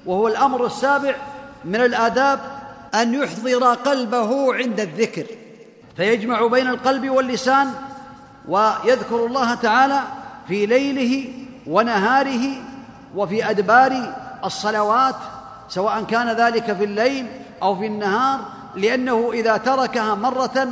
[0.07, 1.15] وهو الأمر السابع
[1.65, 2.41] من الآداب
[2.95, 5.27] أن يحضر قلبه عند الذكر
[5.97, 7.71] فيجمع بين القلب واللسان
[8.49, 10.01] ويذكر الله تعالى
[10.49, 11.33] في ليله
[11.67, 12.47] ونهاره
[13.17, 15.17] وفي أدبار الصلوات
[15.69, 17.27] سواء كان ذلك في الليل
[17.63, 18.41] أو في النهار
[18.75, 20.69] لأنه إذا تركها مرة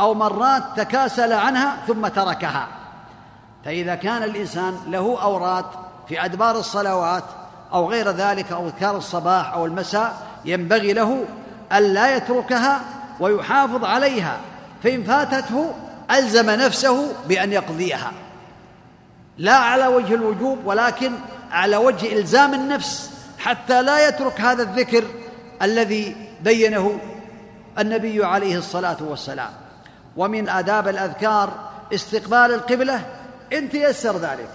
[0.00, 2.68] أو مرات تكاسل عنها ثم تركها.
[3.64, 5.64] فإذا كان الإنسان له أوراد
[6.08, 7.24] في أدبار الصلوات
[7.72, 11.24] أو غير ذلك أو أذكار الصباح أو المساء ينبغي له
[11.72, 12.80] ألا يتركها
[13.20, 14.36] ويحافظ عليها.
[14.82, 15.74] فإن فاتته
[16.10, 18.12] ألزم نفسه بأن يقضيها.
[19.38, 21.12] لا على وجه الوجوب ولكن
[21.50, 25.04] على وجه إلزام النفس حتى لا يترك هذا الذكر
[25.62, 26.98] الذي بينه
[27.78, 29.50] النبي عليه الصلاة والسلام.
[30.16, 31.50] ومن آداب الأذكار
[31.94, 33.06] استقبال القبلة
[33.52, 34.50] إن تيسر ذلك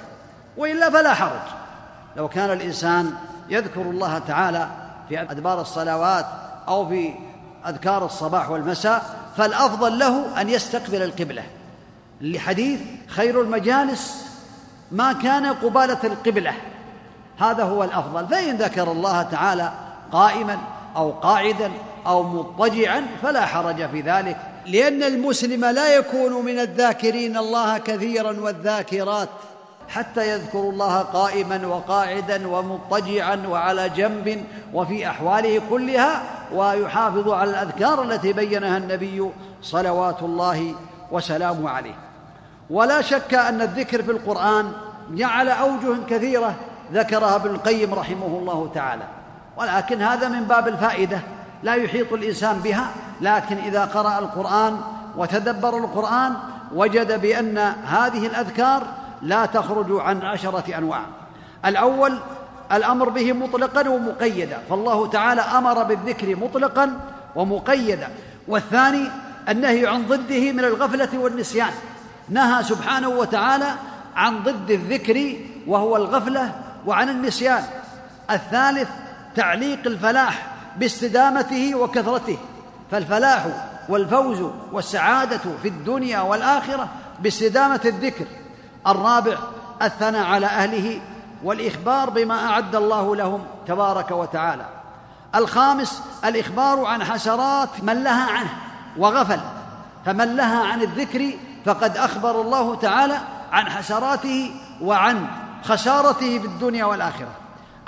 [0.57, 1.41] وإلا فلا حرج.
[2.17, 3.13] لو كان الإنسان
[3.49, 4.67] يذكر الله تعالى
[5.09, 6.25] في أدبار الصلوات
[6.67, 7.13] أو في
[7.67, 11.43] أذكار الصباح والمساء فالأفضل له أن يستقبل القبلة.
[12.21, 14.25] لحديث خير المجالس
[14.91, 16.53] ما كان قبالة القبلة.
[17.39, 18.27] هذا هو الأفضل.
[18.27, 19.71] فإن ذكر الله تعالى
[20.11, 20.57] قائما
[20.95, 21.71] أو قاعدا
[22.07, 29.29] أو مضطجعا فلا حرج في ذلك لأن المسلم لا يكون من الذاكرين الله كثيرا والذاكرات
[29.89, 36.21] حتى يذكر الله قائما وقاعدا ومضطجعا وعلى جنب وفي أحواله كلها
[36.53, 39.29] ويحافظ على الأذكار التي بينها النبي
[39.61, 40.75] صلوات الله
[41.11, 41.95] وسلامه عليه.
[42.69, 44.71] ولا شك أن الذكر في القرآن
[45.11, 46.55] جعل أوجه كثيرة
[46.93, 49.03] ذكرها ابن القيم رحمه الله تعالى
[49.57, 51.19] ولكن هذا من باب الفائدة.
[51.63, 54.77] لا يحيط الإنسان بها لكن إذا قرأ القرآن
[55.17, 56.33] وتدبر القرآن
[56.75, 58.83] وجد بأن هذه الأذكار
[59.21, 61.01] لا تخرج عن عشرة أنواع.
[61.65, 62.19] الأول
[62.71, 66.99] الأمر به مطلقا ومقيدا فالله تعالى أمر بالذكر مطلقا
[67.35, 68.09] ومقيدا.
[68.47, 69.07] والثاني
[69.49, 71.71] النهي عن ضده من الغفلة والنسيان
[72.29, 73.69] نهى سبحانه وتعالى
[74.15, 75.35] عن ضد الذكر
[75.67, 76.51] وهو الغفلة
[76.85, 77.63] وعن النسيان.
[78.31, 78.89] الثالث
[79.35, 82.37] تعليق الفلاح باستدامته وكثرته
[82.91, 83.45] فالفلاح
[83.89, 86.87] والفوز والسعادة في الدنيا والآخرة
[87.19, 88.25] باستدامة الذكر.
[88.87, 89.37] الرابع
[89.81, 91.01] الثناء على أهله
[91.43, 94.65] والإخبار بما أعد الله لهم تبارك وتعالى.
[95.35, 98.49] الخامس الإخبار عن حسرات من لها عنه
[98.97, 99.39] وغفل
[100.05, 101.31] فمن لها عن الذكر
[101.65, 103.17] فقد أخبر الله تعالى
[103.51, 105.27] عن حسراته وعن
[105.63, 107.31] خسارته في الدنيا والآخرة.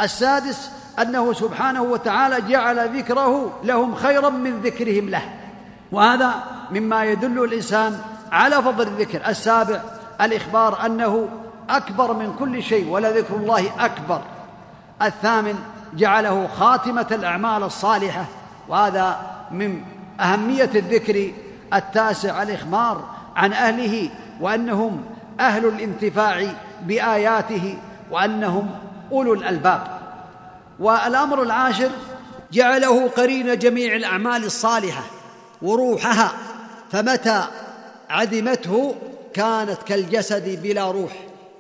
[0.02, 0.72] السادس
[1.02, 5.22] أنه سبحانه وتعالى جعل ذكره لهم خيرا من ذكرهم له.
[5.92, 6.34] وهذا
[6.72, 8.00] مما يدل الإنسان
[8.32, 9.82] على فضل الذكر السابع
[10.22, 11.30] الإخبار أنه
[11.70, 14.22] أكبر من كل شيء ولذكر الله أكبر.
[15.02, 15.56] الثامن
[15.94, 18.26] جعله خاتمة الأعمال الصالحة
[18.70, 19.18] وهذا
[19.52, 19.82] من
[20.20, 21.32] أهمية الذكر.
[21.74, 23.06] التاسع الإخبار
[23.36, 24.10] عن أهله
[24.42, 25.02] وأنهم
[25.40, 26.48] أهل الانتفاع
[26.82, 27.78] بآياته
[28.12, 28.70] وأنهم
[29.12, 29.88] أولو الألباب.
[30.80, 31.90] والأمر العاشر
[32.52, 35.04] جعله قرين جميع الأعمال الصالحة
[35.62, 36.32] وروحها
[36.92, 37.44] فمتى
[38.10, 38.96] عدمته
[39.34, 41.12] كانت كالجسد بلا روح.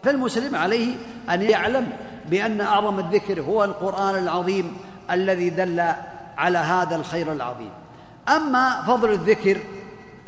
[0.03, 0.95] فالمسلم عليه
[1.29, 1.89] أن يعلم
[2.29, 4.77] بأن أعظم الذكر هو القرآن العظيم
[5.11, 5.83] الذي دل
[6.37, 7.71] على هذا الخير العظيم.
[8.29, 9.57] أما فضل الذكر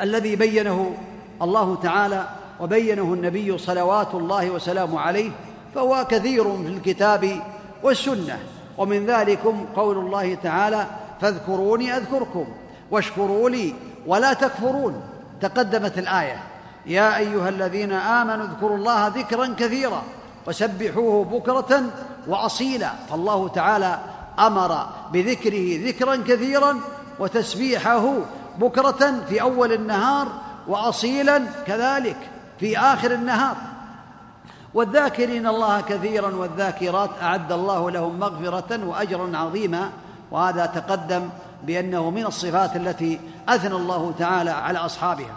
[0.02, 0.96] الذي بينه
[1.42, 2.28] الله تعالى
[2.60, 5.30] وبينه النبي صلوات الله وسلامه عليه
[5.74, 7.40] فهو كثير في الكتاب
[7.82, 8.38] والسنة.
[8.78, 10.86] ومن ذلكم قول الله تعالى
[11.20, 12.46] فاذكروني أذكركم
[12.90, 13.74] واشكروا لي
[14.06, 15.00] ولا تكفرون
[15.40, 16.42] تقدمت الآية
[16.86, 20.02] يا أيها الذين آمنوا اذكروا الله ذكرا كثيرا
[20.46, 21.82] وسبحوه بكرة
[22.28, 23.98] وأصيلا فالله تعالى
[24.38, 26.80] أمر بذكره ذكرا كثيرا
[27.18, 28.14] وتسبيحه
[28.58, 30.28] بكرة في أول النهار
[30.68, 32.16] وأصيلا كذلك
[32.60, 33.56] في آخر النهار.
[34.78, 39.90] والذاكرين الله كثيرا والذاكرات أعد الله لهم مغفرة واجرا عظيما
[40.30, 41.28] وهذا تقدم
[41.64, 45.34] بأنه من الصفات التي أثنى الله تعالى على أصحابها.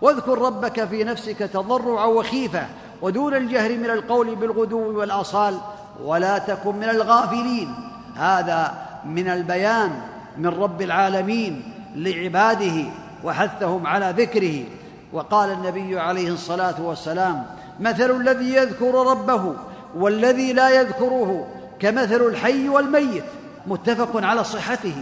[0.00, 2.66] واذكر ربك في نفسك تضرعا وخيفه
[3.02, 5.58] ودون الجهر من القول بالغدو والأصال
[6.04, 7.74] ولا تكن من الغافلين.
[8.16, 9.90] هذا من البيان
[10.38, 12.84] من رب العالمين لعباده
[13.24, 14.64] وحثهم على ذكره.
[15.12, 17.46] وقال النبي عليه الصلاة والسلام
[17.80, 19.54] مثل الذي يذكر ربه
[19.96, 21.46] والذي لا يذكره
[21.80, 23.24] كمثل الحي والميت
[23.66, 24.94] متفق على صحته.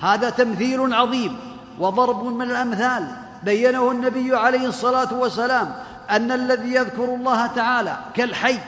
[0.00, 1.36] هذا تمثيل عظيم
[1.78, 3.06] وضرب من الأمثال.
[3.42, 5.72] بينه النبي عليه الصلاة والسلام
[6.10, 8.58] أن الذي يذكر الله تعالى كالحي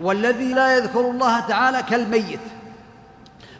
[0.00, 2.40] والذي لا يذكر الله تعالى كالميت.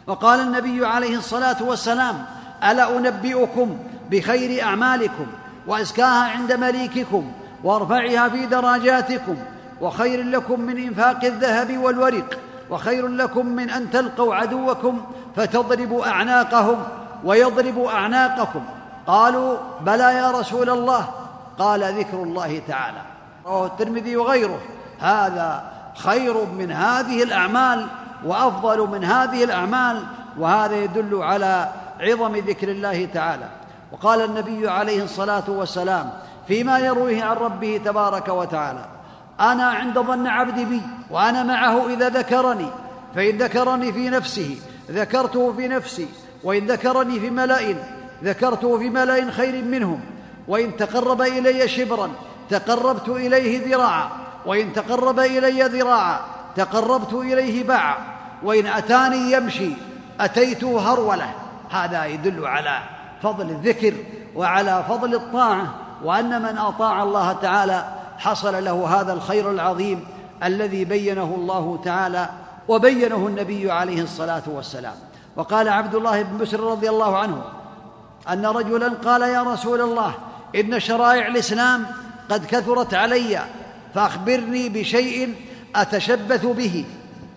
[0.07, 2.25] وقال النبي عليه الصلاة والسلام
[2.63, 3.77] ألا أنبئكم
[4.11, 5.25] بخير أعمالكم
[5.67, 7.31] وأزكاها عند مليككم
[7.63, 9.37] وارفعها في درجاتكم
[9.81, 12.39] وخير لكم من إنفاق الذهب والورق
[12.69, 15.01] وخير لكم من أن تلقوا عدوكم
[15.35, 16.83] فتضربوا أعناقهم
[17.23, 18.63] ويضربوا أعناقكم.
[19.07, 21.07] قالوا بلى يا رسول الله.
[21.59, 23.01] قال ذكر الله تعالى.
[23.45, 24.59] رواه الترمذي وغيره.
[24.99, 25.63] هذا
[25.95, 27.87] خير من هذه الأعمال
[28.25, 30.03] وأفضل من هذه الأعمال.
[30.39, 33.49] وهذا يدل على عظم ذكر الله تعالى.
[33.91, 36.09] وقال النبي عليه الصلاة والسلام
[36.47, 38.85] فيما يرويه عن ربه تبارك وتعالى.
[39.39, 42.67] أنا عند ظن عبدي بي وأنا معه إذا ذكرني.
[43.15, 44.57] فإن ذكرني في نفسه
[44.91, 46.07] ذكرته في نفسي.
[46.43, 47.75] وإن ذكرني في ملأ
[48.23, 50.01] ذكرته في ملأ خير منهم.
[50.47, 52.11] وإن تقرب إلي شبرا
[52.49, 54.09] تقربت إليه ذراعا.
[54.45, 56.19] وإن تقرب إلي ذراعا
[56.55, 57.97] تقربت إليه باعا.
[58.43, 59.69] وإن أتاني يمشي
[60.19, 61.33] اتيته هرولة.
[61.71, 62.79] هذا يدل على
[63.23, 63.93] فضل الذكر
[64.35, 65.84] وعلى فضل الطاعة.
[66.03, 67.85] وأن من أطاع الله تعالى
[68.17, 70.05] حصل له هذا الخير العظيم
[70.43, 72.29] الذي بينه الله تعالى
[72.67, 74.93] وبينه النبي عليه الصلاة والسلام.
[75.35, 77.41] وقال عبد الله بن بسر رضي الله عنه
[78.29, 80.13] أن رجلا قال يا رسول الله
[80.55, 81.85] إن شرائع الإسلام
[82.29, 83.39] قد كثرت علي
[83.93, 85.35] فأخبرني بشيء
[85.75, 86.85] أتشبث به.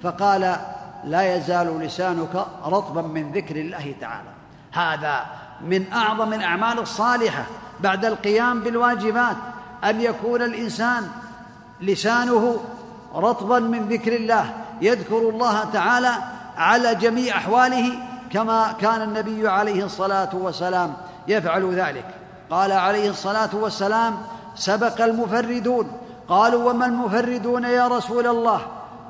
[0.03, 0.57] فقال
[1.05, 4.31] لا يزال لسانك رطبا من ذكر الله تعالى.
[4.73, 5.27] هذا
[5.61, 7.45] من أعظم الأعمال الصالحة
[7.81, 9.37] بعد القيام بالواجبات
[9.85, 11.09] أن يكون الإنسان
[11.81, 12.61] لسانه
[13.15, 16.13] رطبا من ذكر الله يذكر الله تعالى
[16.57, 17.93] على جميع أحواله
[18.33, 20.95] كما كان النبي عليه الصلاة والسلام
[21.29, 22.05] يفعل ذلك.
[22.51, 24.17] قال عليه الصلاة والسلام
[24.55, 25.93] سبق المفردون.
[26.29, 28.61] قالوا وما المفردون يا رسول الله؟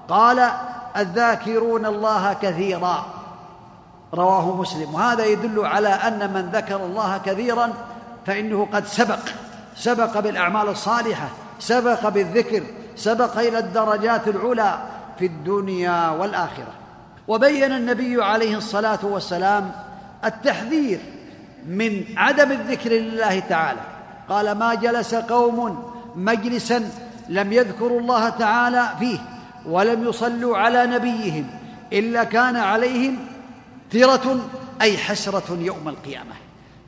[0.08, 0.50] قال
[0.96, 3.17] الذاكرون الله كثيرا.
[4.14, 4.94] رواه مسلم.
[4.94, 7.72] وهذا يدل على أن من ذكر الله كثيرا
[8.26, 9.18] فإنه قد سبق.
[9.76, 12.62] سبق بالأعمال الصالحة سبق بالذكر
[12.96, 14.78] سبق إلى الدرجات العلى
[15.18, 16.72] في الدنيا والآخرة.
[17.28, 19.72] وبين النبي عليه الصلاة والسلام
[20.24, 21.00] التحذير
[21.66, 23.80] من عدم الذكر لله تعالى.
[24.28, 25.82] قال ما جلس قوم
[26.16, 26.90] مجلسا
[27.28, 29.18] لم يذكروا الله تعالى فيه
[29.66, 31.46] ولم يصلوا على نبيهم
[31.92, 33.16] إلا كان عليهم
[33.92, 34.36] تره
[34.80, 36.34] أي حسرة يوم القيامة.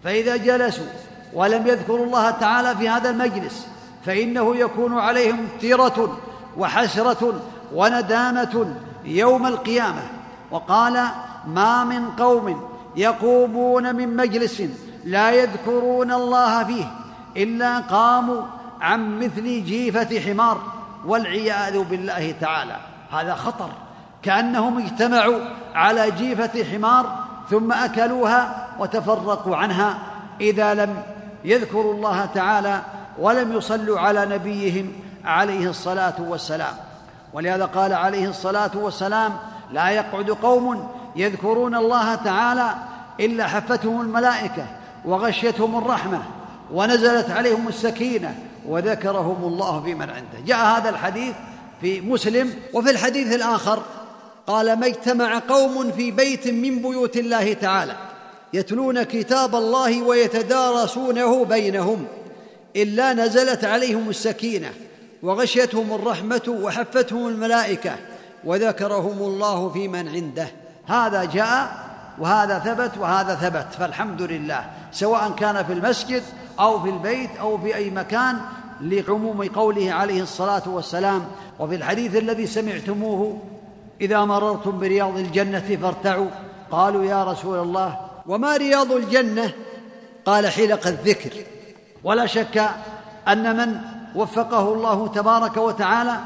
[0.05, 0.87] فإذا جلسوا
[1.33, 3.67] ولم يذكروا الله تعالى في هذا المجلس
[4.07, 6.19] فإنه يكون عليهم تره
[6.57, 7.43] وحسرة
[7.75, 10.03] وندامة يوم القيامة.
[10.51, 11.07] وقال
[11.47, 14.63] ما من قوم يقومون من مجلس
[15.05, 16.85] لا يذكرون الله فيه
[17.37, 18.43] إلا قاموا
[18.81, 20.63] عن مثل جيفة حمار
[21.07, 22.77] والعياذ بالله تعالى.
[23.11, 23.71] هذا خطر.
[24.23, 25.41] كأنهم اجتمعوا
[25.75, 29.99] على جيفة حمار ثم أكلوها وتفرقوا عنها
[30.41, 31.03] إذا لم
[31.45, 32.81] يذكروا الله تعالى
[33.19, 34.93] ولم يصلوا على نبيهم
[35.25, 36.75] عليه الصلاة والسلام.
[37.33, 39.33] ولهذا قال عليه الصلاة والسلام
[39.73, 42.71] لا يقعد قوم يذكرون الله تعالى
[43.21, 44.67] إلا حفتهم الملائكة
[45.05, 46.23] وغشيتهم الرحمة
[46.73, 48.35] ونزلت عليهم السكينة
[48.67, 50.47] وذكرهم الله في من عنده.
[50.47, 51.35] جاء هذا الحديث
[51.81, 53.83] في مسلم وفي الحديث الآخر
[54.51, 57.97] قال ما اجتمع قوم في بيت من بيوت الله تعالى
[58.53, 62.05] يتلون كتاب الله ويتدارسونه بينهم
[62.77, 64.71] إلا نزلت عليهم السكينة
[65.23, 67.97] وغشيتهم الرحمة وحفتهم الملائكة
[68.45, 70.49] وذكرهم الله في من عنده.
[70.87, 71.73] هذا جاء
[72.19, 76.23] وهذا ثبت وهذا ثبت فالحمد لله سواء كان في المسجد
[76.61, 78.41] أو في البيت أو في أي مكان
[78.81, 81.27] لعموم قوله عليه الصلاة والسلام
[81.59, 83.39] وفي الحديث الذي سمعتموه
[84.01, 86.31] إذا مررتم برياض الجنة فارتعوا.
[86.71, 87.97] قالوا يا رسول الله
[88.27, 89.53] وما رياض الجنة؟
[90.27, 91.31] قال حلق الذكر.
[92.05, 92.71] ولا شك
[93.29, 93.77] أن من
[94.15, 96.17] وفقه الله تبارك وتعالى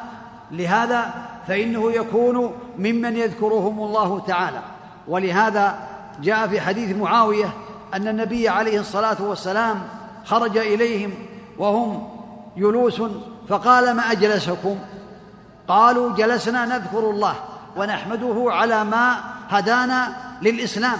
[0.50, 1.14] لهذا
[1.48, 4.60] فإنه يكون ممن يذكرهم الله تعالى.
[5.08, 5.74] ولهذا
[6.22, 7.50] جاء في حديث معاوية
[7.94, 9.82] أن النبي عليه الصلاة والسلام
[10.24, 11.14] خرج إليهم
[11.58, 12.08] وهم
[12.56, 13.02] جلوس
[13.48, 14.78] فقال ما أجلسكم؟
[15.68, 17.34] قالوا جلسنا نذكر الله.
[17.76, 19.16] ونحمده على ما
[19.48, 20.12] هدانا
[20.42, 20.98] للإسلام.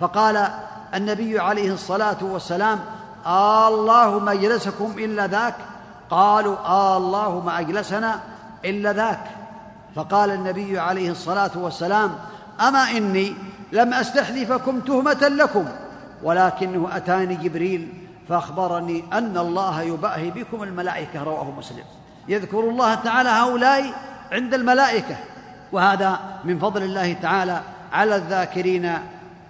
[0.00, 0.48] فقال
[0.94, 2.80] النبي عليه الصلاة والسلام
[3.26, 5.54] آه اللهم اجلسكم إلا ذاك.
[6.10, 8.20] قالوا آه اللهم اجلسنا
[8.64, 9.24] إلا ذاك.
[9.94, 12.14] فقال النبي عليه الصلاة والسلام
[12.60, 13.34] أما إني
[13.72, 15.64] لم أستحلفكم تهمة لكم
[16.22, 21.22] ولكنه أتاني جبريل فأخبرني أن الله يباهي بكم الملائكة.
[21.22, 21.84] رواه مسلم.
[22.28, 23.92] يذكر الله تعالى هؤلاء
[24.32, 25.16] عند الملائكة.
[25.76, 27.60] وهذا من فضل الله تعالى
[27.92, 28.98] على الذاكرين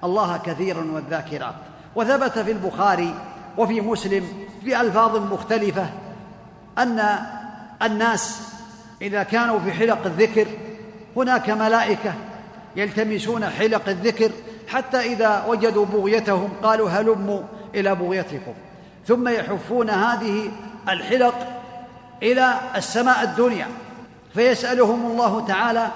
[0.05, 1.55] الله كثيرا والذاكرات.
[1.97, 3.15] وثبت في البخاري
[3.59, 4.25] وفي مسلم
[4.63, 5.87] بألفاظ مختلفة
[6.79, 7.19] أن
[7.83, 8.41] الناس
[9.03, 10.47] إذا كانوا في حلق الذكر
[11.17, 12.13] هناك ملائكة
[12.77, 14.31] يلتمسون حلق الذكر
[14.69, 17.41] حتى إذا وجدوا بغيتهم قالوا هلموا
[17.75, 18.55] إلى بغيتكم.
[19.07, 20.51] ثم يحفون هذه
[20.89, 21.35] الحلق
[22.23, 23.67] إلى السماء الدنيا.
[24.35, 25.91] فيسألهم الله تعالى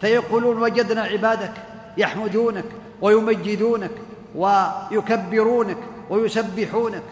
[0.00, 1.52] فيقولون وجدنا عبادك
[1.96, 2.64] يحمدونك
[3.02, 3.90] ويمجدونك
[4.34, 5.76] ويكبرونك
[6.10, 7.02] ويسبحونك.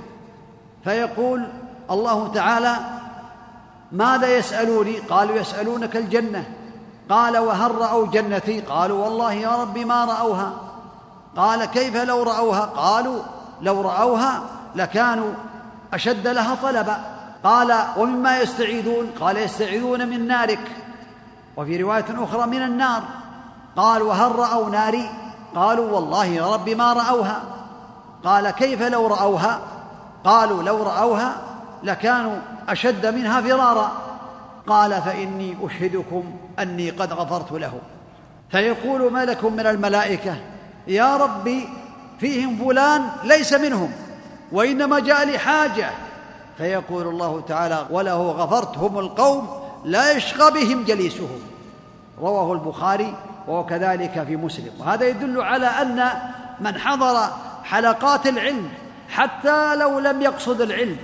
[0.84, 1.47] فيقول
[1.91, 2.76] الله تعالى
[3.93, 6.45] ماذا يسألوني؟ قالوا يسألونك الجنة.
[7.11, 10.53] قال وهل رأوا جنتي؟ قالوا والله يا رب ما رأوها.
[11.37, 13.22] قال كيف لو رأوها؟ قالوا
[13.62, 14.43] لو رأوها
[14.76, 15.32] لكانوا
[15.95, 16.99] أشد لها طلبا.
[17.45, 20.61] قال ومما يستعيذون؟ قال يستعيذون من نارك.
[21.57, 23.02] وفي رواية أخرى من النار
[23.76, 25.11] قال وهل رأوا ناري؟
[25.54, 27.42] قالوا والله يا رب ما رأوها.
[28.24, 29.61] قال كيف لو رأوها؟
[30.24, 31.36] قالوا لو رأوها
[31.82, 32.36] لكانوا
[32.68, 33.92] أشد منها فرارا.
[34.66, 36.24] قال فإني أشهدكم
[36.59, 37.80] أني قد غفرت لهم.
[38.50, 40.36] فيقول ملك من الملائكة؟
[40.86, 41.68] يا ربي
[42.20, 43.92] فيهم فلان ليس منهم
[44.52, 45.90] وإنما جاء لحاجة
[46.59, 49.48] فيقول الله تعالى وله غفرت هم القوم
[49.87, 51.41] لا يشقى بهم جليسهم.
[52.20, 53.14] رواه البخاري
[53.49, 54.70] وكذلك في مسلم.
[54.78, 56.09] وهذا يدل على أن
[56.61, 57.28] من حضر
[57.64, 58.68] حلقات العلم
[59.09, 60.97] حتى لو لم يقصد العلم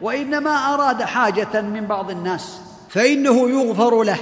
[0.00, 4.18] وإنما أراد حاجة من بعض الناس فإنه يغفر له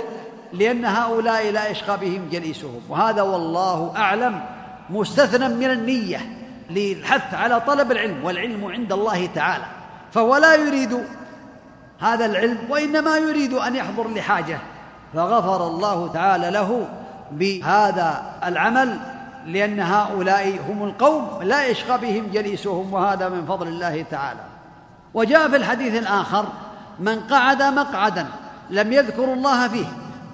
[0.53, 2.81] لأن هؤلاء لا يشقى بهم جليسهم.
[2.89, 4.41] وهذا والله أعلم
[4.91, 6.21] مستثنى من النية
[6.71, 9.65] للحث على طلب العلم والعلم عند الله تعالى.
[10.12, 11.05] فهو لا يريد
[12.01, 14.59] هذا العلم وإنما يريد أن يحضر لحاجة.
[15.14, 16.88] فغفر الله تعالى له
[17.32, 18.99] بهذا العمل
[19.47, 24.40] لأن هؤلاء هم القوم لا يشقى بهم جليسهم وهذا من فضل الله تعالى.
[25.14, 26.47] وجاء في الحديث الآخر
[27.01, 28.26] من قعد مقعدا
[28.70, 29.86] لم يذكر الله فيه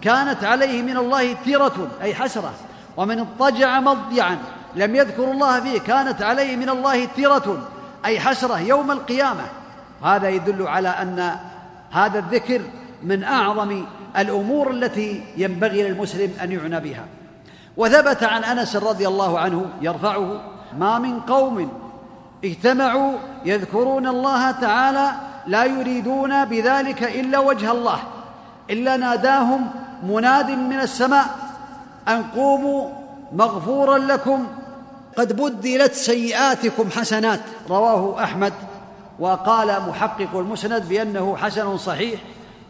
[0.02, 2.52] كانت عليه من الله تيرة أي حسرة.
[2.96, 4.38] ومن اضطجع مضجعا
[4.76, 7.58] لم يذكر الله فيه كانت عليه من الله تيرة
[8.04, 9.42] أي حسرة يوم القيامة.
[10.02, 11.36] هذا يدل على أن
[11.90, 12.60] هذا الذكر
[13.02, 13.84] من أعظم
[14.18, 17.04] الأمور التي ينبغي للمسلم أن يعنى بها.
[17.76, 20.40] وثبت عن أنس رضي الله عنه يرفعه
[20.78, 21.72] ما من قوم
[22.44, 23.12] اجتمعوا
[23.44, 25.12] يذكرون الله تعالى
[25.46, 27.98] لا يريدون بذلك إلا وجه الله
[28.70, 29.70] إلا ناداهم
[30.02, 31.26] مناد من السماء
[32.08, 32.88] أن قوموا
[33.32, 34.46] مغفورا لكم
[35.16, 37.40] قد بدلت سيئاتكم حسنات.
[37.70, 38.52] رواه أحمد.
[39.20, 42.20] وقال محقق المسند بأنه حسن صحيح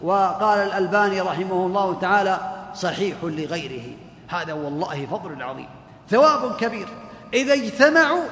[0.03, 2.41] وقال الألباني رحمه الله تعالى
[2.75, 3.97] صحيح لغيره.
[4.29, 5.69] هذا والله فضل عظيم.
[6.11, 6.89] ثواب كبير.
[7.35, 8.25] إذا اجتمعوا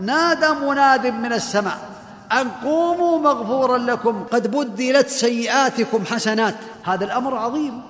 [0.00, 1.78] نادى مناد من السماء
[2.32, 6.54] أن قوموا مغفورا لكم قد بدلت سيئاتكم حسنات.
[6.84, 7.82] هذا الأمر عظيم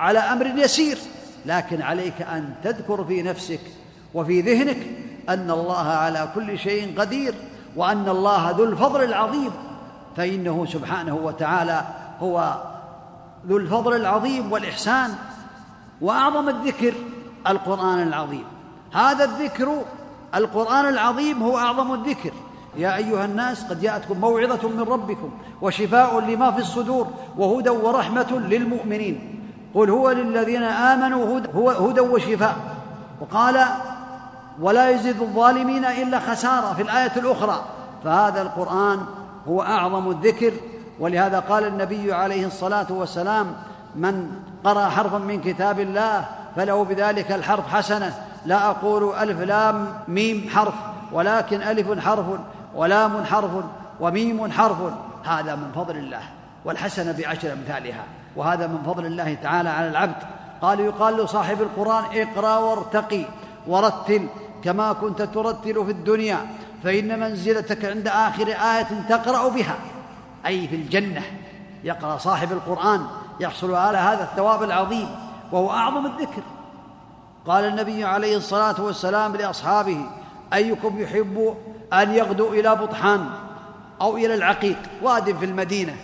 [0.00, 0.98] على أمر يسير.
[1.46, 3.60] لكن عليك أن تذكر في نفسك
[4.14, 4.78] وفي ذهنك
[5.28, 7.34] أن الله على كل شيء قدير.
[7.76, 9.50] وأن الله ذو الفضل العظيم.
[10.16, 11.84] فإنه سبحانه وتعالى
[12.20, 12.54] هو
[13.48, 15.10] ذو الفضل العظيم والإحسان
[16.00, 16.92] وأعظم الذكر
[17.46, 18.44] القرآن العظيم.
[18.92, 19.82] هذا الذكر
[20.34, 22.30] القرآن العظيم هو أعظم الذكر.
[22.76, 25.30] يا أيها الناس قد جاءتكم موعظة من ربكم
[25.62, 27.06] وشفاء لما في الصدور
[27.38, 29.40] وهدى ورحمة للمؤمنين.
[29.74, 32.56] قل هو للذين آمنوا هدى, هو هدى وشفاء.
[33.20, 33.66] وقال
[34.60, 37.64] ولا يزيد الظالمين إلا خسارة في الآية الأخرى.
[38.04, 38.98] فهذا القرآن
[39.48, 40.52] هو أعظم الذكر
[41.00, 43.54] ولهذا قال النبي عليه الصلاة والسلام
[43.96, 44.30] من
[44.64, 46.24] قرأ حرفا من كتاب الله
[46.56, 48.14] فله بذلك الحرف حسنة.
[48.46, 50.74] لا أقول ألف لام ميم حرف
[51.12, 52.26] ولكن ألف حرف
[52.74, 53.50] ولام حرف
[54.00, 54.78] وميم حرف.
[55.24, 56.22] هذا من فضل الله
[56.64, 58.04] والحسنه بعشر أمثالها.
[58.36, 60.22] وهذا من فضل الله تعالى على العبد.
[60.62, 63.24] قال يقال لصاحب القرآن اقرأ وارتقي.
[63.66, 64.26] ورتل
[64.64, 66.46] كما كنت ترتل في الدنيا
[66.84, 69.76] فإن منزلتك عند آخر آية تقرأ بها.
[70.46, 71.22] أي في الجنة.
[71.84, 73.06] يقرأ صاحب القرآن
[73.40, 75.08] يحصل على هذا الثواب العظيم
[75.52, 76.42] وهو أعظم الذكر.
[77.46, 80.06] قال النبي عليه الصلاة والسلام لأصحابه
[80.52, 81.54] أيكم يحب
[81.92, 83.26] أن يغدو إلى بطحان
[84.00, 85.96] أو إلى العقيق؟ واد في المدينة.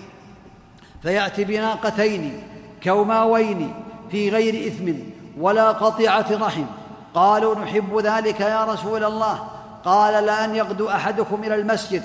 [1.02, 2.42] فيأتي بناقتين
[2.82, 3.74] كوماوين
[4.10, 4.92] في غير إثم
[5.40, 6.64] ولا قطيعة رحم.
[7.14, 9.38] قالوا نحب ذلك يا رسول الله.
[9.84, 12.02] قال لأن يغدو أحدكم إلى المسجد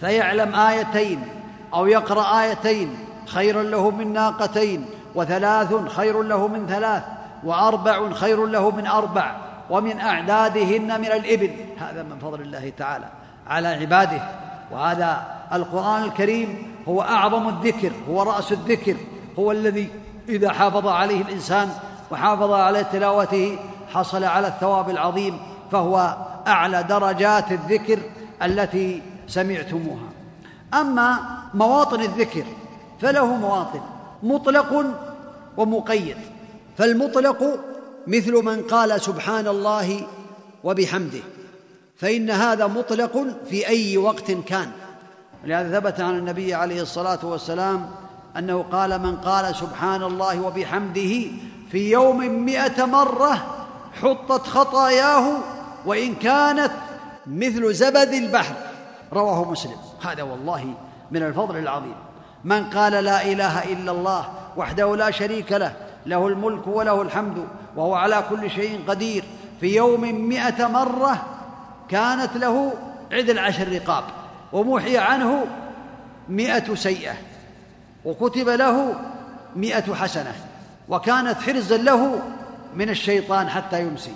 [0.00, 1.28] فيعلم آيتين
[1.74, 7.02] أو يقرأ آيتين خير له من ناقتين وثلاث خير له من ثلاث
[7.44, 9.36] وأربع خير له من أربع
[9.70, 11.50] ومن أعدادهن من الإبل.
[11.78, 13.04] هذا من فضل الله تعالى
[13.46, 14.22] على عباده.
[14.72, 15.22] وهذا
[15.52, 18.96] القرآن الكريم هو أعظم الذكر هو رأس الذكر
[19.38, 19.88] هو الذي
[20.28, 21.68] إذا حافظ عليه الإنسان
[22.10, 23.58] وحافظ على تلاوته
[23.94, 25.38] حصل على الثواب العظيم
[25.72, 26.16] فهو
[26.46, 27.98] أعلى درجات الذكر
[28.42, 30.08] التي سمعتموها.
[30.74, 31.18] أما
[31.54, 32.44] مواطن الذكر
[33.00, 33.80] فله مواطن
[34.22, 34.84] مطلق
[35.56, 36.16] ومقيد
[36.78, 37.58] فالمطلق
[38.06, 40.06] مثل من قال سبحان الله
[40.64, 41.20] وبحمده
[41.96, 44.70] فإن هذا مطلق في أي وقت كان.
[45.44, 47.90] ولهذا ثبت عن النبي عليه الصلاة والسلام
[48.38, 51.30] أنه قال من قال سبحان الله وبحمده
[51.70, 53.51] في يوم مئة مرة
[54.02, 55.38] حطت خطاياه
[55.86, 56.72] وإن كانت
[57.26, 58.54] مثل زبد البحر.
[59.12, 59.76] رواه مسلم.
[60.06, 60.74] هذا والله
[61.10, 61.94] من الفضل العظيم.
[62.44, 64.24] من قال لا إله إلا الله
[64.56, 65.72] وحده لا شريك له
[66.06, 69.24] له الملك وله الحمد وهو على كل شيء قدير.
[69.60, 71.26] في يوم مئة مرة
[71.88, 72.72] كانت له
[73.12, 74.04] عدل عشر رقاب
[74.52, 75.46] ومحي عنه
[76.28, 77.14] مئة سيئة
[78.04, 78.94] وكتب له
[79.56, 80.34] مئة حسنة
[80.88, 82.22] وكانت حرزا له
[82.74, 84.14] من الشيطان حتى يمسي.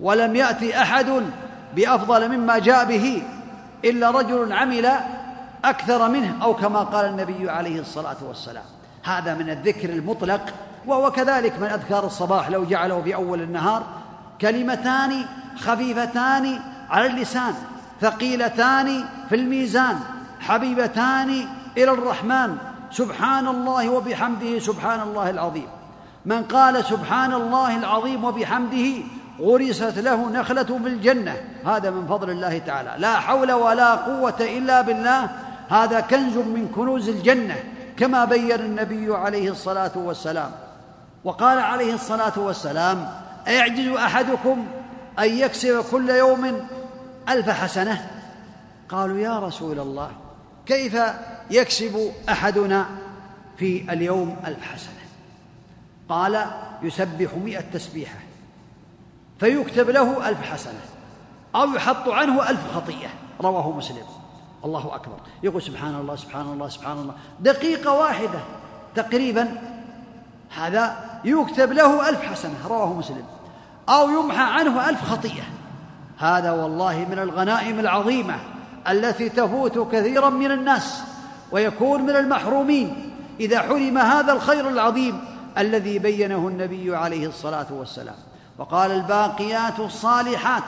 [0.00, 1.22] ولم يأتي أحد
[1.76, 3.22] بأفضل مما جاء به
[3.84, 4.90] إلا رجل عمل
[5.64, 8.64] أكثر منه أو كما قال النبي عليه الصلاة والسلام.
[9.04, 10.54] هذا من الذكر المطلق
[10.86, 13.82] وهو كذلك من أذكار الصباح لو جعله في أول النهار
[14.40, 15.24] كلمتان
[15.58, 16.60] خفيفتان
[16.90, 17.54] على اللسان
[18.00, 19.98] ثقيلتان في الميزان
[20.40, 22.56] حبيبتان إلى الرحمن
[22.90, 25.66] سبحان الله وبحمده سبحان الله العظيم.
[26.26, 29.02] من قال سبحان الله العظيم وبحمده
[29.40, 31.36] غرست له نخلة في الجنة.
[31.66, 32.94] هذا من فضل الله تعالى.
[32.98, 35.30] لا حول ولا قوة إلا بالله.
[35.68, 37.56] هذا كنز من كنوز الجنة
[37.96, 40.50] كما بين النبي عليه الصلاة والسلام.
[41.24, 43.10] وقال عليه الصلاة والسلام
[43.48, 44.66] أيعجز أحدكم
[45.18, 46.66] أن يكسب كل يوم
[47.28, 48.10] ألف حسنة؟
[48.88, 50.10] قالوا يا رسول الله
[50.66, 50.96] كيف
[51.50, 52.86] يكسب أحدنا
[53.56, 54.97] في اليوم ألف حسنة؟
[56.08, 56.46] قال
[56.82, 58.18] يسبح مئة تسبيحة
[59.40, 60.80] فيكتب له ألف حسنة
[61.54, 63.08] أو يحط عنه ألف خطيئة.
[63.40, 64.04] رواه مسلم.
[64.64, 65.16] الله أكبر.
[65.42, 67.14] يقول سبحان الله سبحان الله سبحان الله.
[67.40, 68.38] دقيقة واحدة
[68.94, 69.48] تقريبا.
[70.56, 72.54] هذا يكتب له ألف حسنة.
[72.68, 73.24] رواه مسلم.
[73.88, 75.44] أو يمحى عنه ألف خطيئة.
[76.18, 78.36] هذا والله من الغنائم العظيمة
[78.88, 81.02] التي تفوت كثيرا من الناس
[81.52, 83.14] ويكون من المحرومين.
[83.40, 85.20] إذا حرم هذا الخير العظيم
[85.58, 88.14] الذي بينه النبي عليه الصلاة والسلام.
[88.58, 90.62] وقال الباقيات الصالحات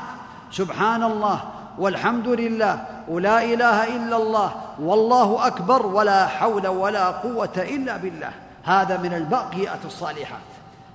[0.50, 1.42] سبحان الله
[1.78, 8.30] والحمد لله ولا إله إلا الله والله أكبر ولا حول ولا قوة إلا بالله.
[8.64, 10.50] هذا من الباقيات الصالحات.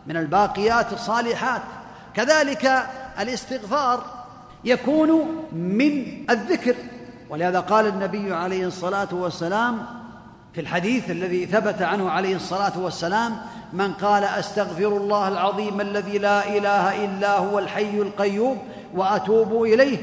[0.07, 1.61] من الباقيات الصالحات.
[2.13, 2.85] كذلك
[3.19, 4.03] الاستغفار
[4.63, 5.09] يكون
[5.51, 6.75] من الذكر.
[7.29, 9.85] ولهذا قال النبي عليه الصلاة والسلام
[10.53, 13.37] في الحديث الذي ثبت عنه عليه الصلاة والسلام
[13.75, 18.57] من قال أستغفر الله العظيم الذي لا إله إلا هو الحي القيوم
[18.93, 19.97] وأتوب إليه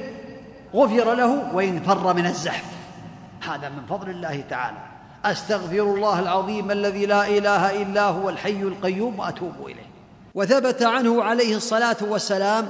[0.75, 2.64] غفر له وإن فر من الزحف.
[3.45, 4.79] هذا من فضل الله تعالى.
[5.25, 9.91] أستغفر الله العظيم الذي لا إله إلا هو الحي القيوم وأتوب إليه.
[10.35, 12.68] وثبت عنه عليه الصلاة والسلام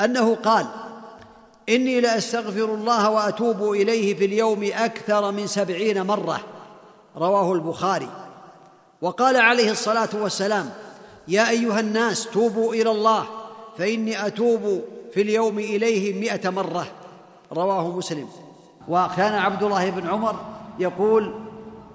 [0.00, 0.66] أنه قال
[1.68, 6.40] إني لأستغفر الله وأتوب إليه في اليوم أكثر من سبعين مرة.
[7.16, 8.08] رواه البخاري.
[9.02, 10.70] وقال عليه الصلاة والسلام
[11.28, 13.24] يا أيها الناس توبوا إلى الله
[13.78, 14.82] فإني أتوب
[15.14, 16.86] في اليوم إليه مائه مرة.
[17.52, 18.28] رواه مسلم.
[18.88, 20.36] وكان عبد الله بن عمر
[20.78, 21.34] يقول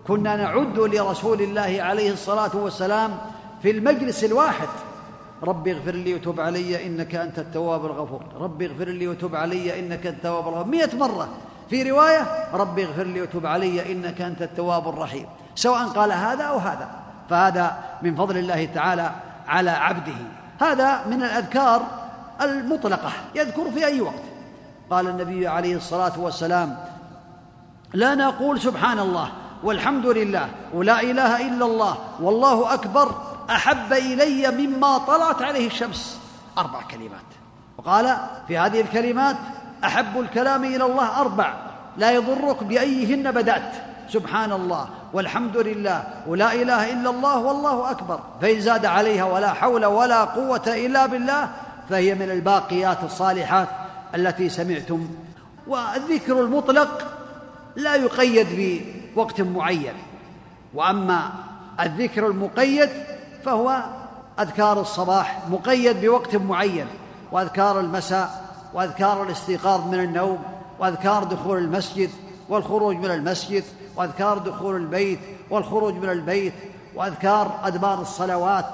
[0.07, 3.17] كنا نعد لرسول الله عليه الصلاة والسلام
[3.61, 4.67] في المجلس الواحد.
[5.43, 8.21] رب اغفر لي وتب علي إنك أنت التواب الغفور.
[8.39, 10.65] رب اغفر لي وتب علي إنك التواب الغفور.
[10.65, 11.29] مئة مرة.
[11.69, 15.25] في رواية رب اغفر لي وتب علي إنك أنت التواب الرحيم.
[15.57, 16.89] سواء قال هذا أو هذا.
[17.29, 19.11] فهذا من فضل الله تعالى
[19.47, 20.17] على عبده.
[20.61, 21.81] هذا من الأذكار
[22.41, 24.23] المطلقة يذكر في أي وقت.
[24.89, 26.77] قال النبي عليه الصلاة والسلام
[27.93, 29.29] لا نقول سبحان الله
[29.63, 33.15] والحمد لله ولا إله إلا الله والله أكبر
[33.49, 36.19] أحب إلي مما طلعت عليه الشمس.
[36.57, 37.27] أربع كلمات.
[37.77, 39.35] وقال في هذه الكلمات
[39.83, 41.53] أحب الكلام إلى الله أربع.
[41.97, 43.71] لا يضرك بأيهن بدأت.
[44.09, 44.87] سبحان الله.
[45.13, 48.19] والحمد لله ولا إله إلا الله والله أكبر.
[48.41, 51.49] فإن زاد عليها ولا حول ولا قوة إلا بالله
[51.89, 53.67] فهي من الباقيات الصالحات
[54.15, 55.07] التي سمعتم.
[55.67, 57.07] والذكر المطلق
[57.75, 58.47] لا يقيد
[59.15, 59.93] بوقت معين.
[60.73, 61.29] وأما
[61.79, 62.89] الذكر المقيد
[63.45, 63.83] فهو
[64.39, 66.87] أذكار الصباح مقيد بوقت معين.
[67.31, 70.39] وأذكار المساء وأذكار الاستيقاظ من النوم
[70.79, 72.09] وأذكار دخول المسجد
[72.49, 73.63] والخروج من المسجد.
[73.97, 75.19] وأذكار دخول البيت
[75.49, 76.53] والخروج من البيت
[76.95, 78.65] وأذكار أدبار الصلوات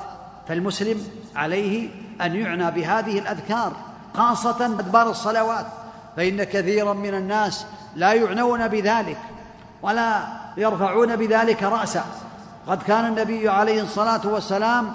[0.48, 1.90] فالمسلم عليه
[2.22, 3.72] أن يعنى بهذه الأذكار
[4.14, 5.66] خاصة أدبار الصلوات
[6.18, 7.66] فإن كثيرا من الناس
[7.96, 9.18] لا يعنون بذلك
[9.82, 10.24] ولا
[10.58, 12.06] يرفعون بذلك راسا.
[12.68, 14.94] قد كان النبي عليه الصلاة والسلام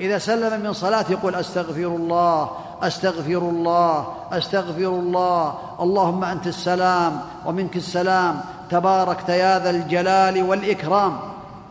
[0.00, 2.50] إذا سلم من صلاة يقول أستغفر الله
[2.82, 5.54] أستغفر الله أستغفر الله.
[5.80, 8.40] اللهم أنت السلام ومنك السلام.
[8.70, 11.18] تباركت يا ذا الجلال والإكرام.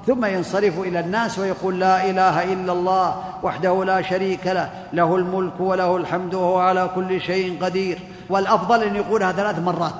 [0.07, 4.69] ثم ينصرف إلى الناس ويقول لا إله إلا الله وحده لا شريك له.
[4.93, 7.99] له الملك وله الحمد وهو على كل شيء قدير.
[8.29, 9.99] والأفضل أن يقولها ثلاث مرات.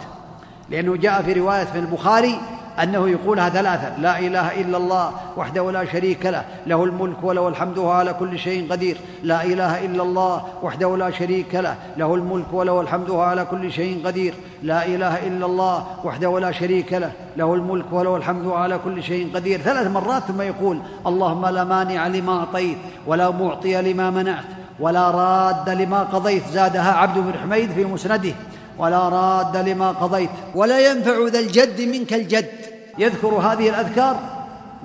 [0.69, 2.39] لأنه جاء في رواية في البخاري
[2.83, 7.77] أنه يقولها ثلاثة لا إله إلا الله وحده لا شريك له له الملك وله الحمد
[7.77, 8.97] وهو على كل شيء قدير.
[9.23, 13.71] لا إله إلا الله وحده لا شريك له له الملك وله الحمد وهو على كل
[13.71, 14.33] شيء قدير.
[14.63, 19.03] لا إله إلا الله وحده لا شريك له له الملك وله الحمد وهو على كل
[19.03, 19.59] شيء قدير.
[19.61, 22.77] ثلاث مرات ثم يقول اللهم لا مانع لما أعطيت
[23.07, 24.45] ولا معطي لما منعت
[24.79, 26.43] ولا راد لما قضيت.
[26.53, 28.33] زادها عبد بن حميد في مسنده
[28.77, 30.29] ولا راد لما قضيت.
[30.55, 32.58] ولا ينفع ذا الجد منك الجد.
[32.99, 34.19] يذكر هذه الأذكار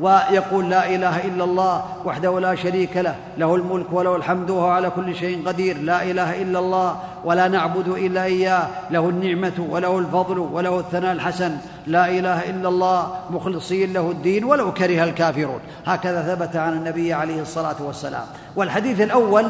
[0.01, 4.91] ويقول لا إله إلا الله وحده لا شريك له له الملك وله الحمد وهو على
[4.91, 10.39] كل شيء قدير لا إله إلا الله ولا نعبد إلا إياه له النعمة وله الفضل
[10.39, 11.57] وله الثناء الحسن
[11.87, 15.61] لا إله إلا الله مخلصين له الدين ولو كره الكافرون.
[15.87, 18.25] هكذا ثبت عن النبي عليه الصلاة والسلام.
[18.57, 19.47] والحديث الأول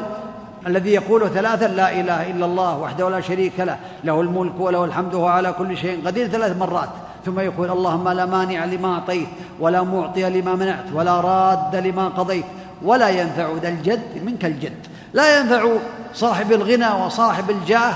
[0.67, 5.15] الذي يقول ثلاثا لا إله إلا الله وحده لا شريك له له الملك وله الحمد
[5.15, 6.89] وهو على كل شيء قدير ثلاث مرات.
[7.25, 9.29] ثم يقول اللهم لا مانع لما أعطيت
[9.61, 12.45] ولا معطي لما منعت ولا راد لما قضيت
[12.83, 14.87] ولا ينفع ذا الجد منك الجد.
[15.13, 15.69] لا ينفع
[16.15, 17.95] صاحب الغنى وصاحب الجاه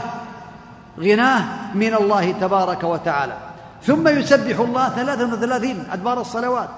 [1.01, 3.37] غناه من الله تبارك وتعالى.
[3.83, 6.69] ثم يسبح الله ثلاثا وثلاثين أدبار الصلوات.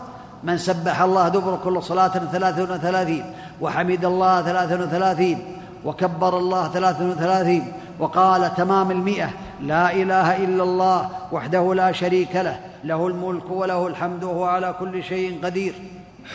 [0.44, 3.24] من سبح الله دبر كل صلاة ثلاثا وثلاثين
[3.61, 5.38] وحمد الله ثلاثا وثلاثين
[5.84, 9.28] وكبر الله ثلاثا وثلاثين وقال تمام المئة
[9.62, 15.04] لا إله إلا الله وحده لا شريك له له الملك وله الحمد وهو على كل
[15.04, 15.74] شيء قدير.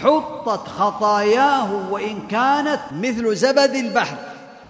[0.03, 4.15] حطت خطاياه وإن كانت مثل زبد البحر.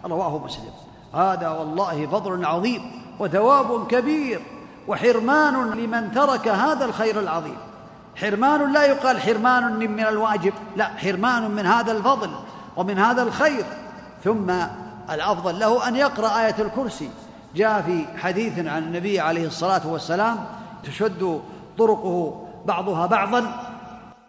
[0.06, 0.72] رواه مسلم.
[1.14, 2.82] هذا والله فضل عظيم
[3.20, 4.42] وثواب كبير
[4.88, 7.58] وحرمان لمن ترك هذا الخير العظيم.
[8.16, 12.30] حرمان لا يقال حرمان من الواجب لا حرمان من هذا الفضل
[12.78, 13.66] ومن هذا الخير.
[14.24, 14.52] ثم
[15.12, 17.10] الأفضل له أن يقرأ آية الكرسي.
[17.56, 20.46] جاء في حديث عن النبي عليه الصلاة والسلام
[20.84, 21.42] تشد
[21.78, 23.72] طرقه بعضها بعضا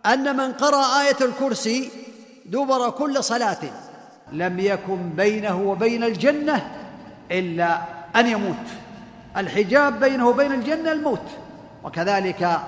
[0.07, 1.91] أن من قرأ آية الكرسي
[2.47, 3.59] دبر كل صلاة
[4.33, 6.71] لم يكن بينه وبين الجنة
[7.31, 7.79] إلا
[8.17, 8.67] أن يموت.
[9.37, 11.23] الحجاب بينه وبين الجنة الموت.
[11.85, 12.61] وكذلك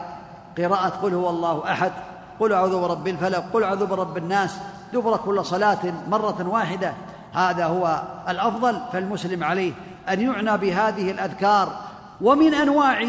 [0.58, 1.92] قراءة قل هو الله أحد
[2.40, 4.58] قل أعوذ برب الفلق قل أعوذ برب الناس
[4.92, 6.94] دبر كل صلاة مرة واحدة.
[7.32, 9.72] هذا هو الأفضل فالمسلم عليه
[10.12, 11.80] أن يعنى بهذه الأذكار
[12.20, 13.04] ومن أنواع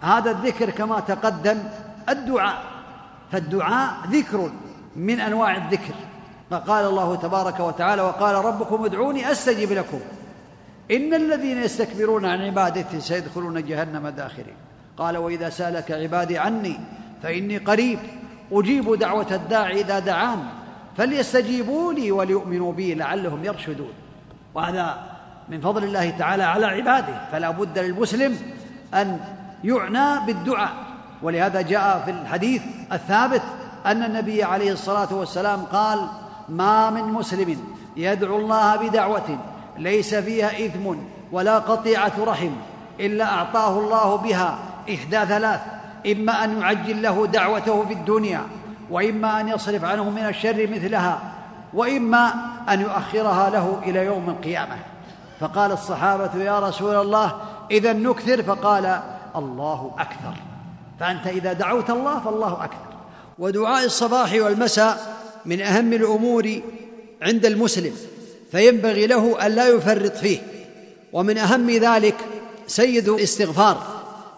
[0.00, 1.58] هذا الذكر كما تقدم
[2.08, 2.62] الدعاء.
[3.32, 4.50] فالدعاء ذكر
[4.96, 5.94] من أنواع الذكر.
[6.50, 10.00] فقال الله تبارك وتعالى وقال ربكم ادعوني أستجب لكم.
[10.90, 14.56] إن الذين يستكبرون عن عبادتي سيدخلون جهنم داخرين.
[14.98, 16.80] قال وإذا سألك عبادي عني
[17.22, 17.98] فإني قريب
[18.52, 20.38] أجيب دعوة الداعي إذا دعان.
[20.96, 23.92] فليستجيبوا لي وليؤمنوا بي لعلهم يرشدون.
[24.54, 25.15] وهذا
[25.48, 28.36] من فضل الله تعالى على عباده فلا بد للمسلم
[28.94, 29.20] أن
[29.64, 30.72] يعنى بالدعاء.
[31.22, 33.42] ولهذا جاء في الحديث الثابت
[33.86, 36.08] أن النبي عليه الصلاة والسلام قال
[36.48, 37.58] ما من مسلم
[37.96, 39.38] يدعو الله بدعوة
[39.78, 40.94] ليس فيها إثم
[41.32, 42.50] ولا قطيعة رحم
[43.00, 44.58] إلا أعطاه الله بها
[44.94, 45.60] إحدى ثلاث
[46.12, 48.40] إما أن يعجل له دعوته في الدنيا
[48.90, 51.20] وإما أن يصرف عنه من الشر مثلها
[51.74, 52.34] وإما
[52.68, 54.76] أن يؤخرها له إلى يوم القيامة.
[55.40, 57.36] فقال الصحابة يا رسول الله
[57.70, 59.00] إذا نكثر فقال
[59.36, 60.34] الله أكثر.
[61.00, 62.96] فأنت إذا دعوت الله فالله أكثر.
[63.38, 65.16] ودعاء الصباح والمساء
[65.46, 66.60] من أهم الأمور
[67.22, 67.92] عند المسلم
[68.52, 70.38] فينبغي له أن لا يفرط فيه.
[71.12, 72.16] ومن أهم ذلك
[72.66, 73.82] سيد الاستغفار.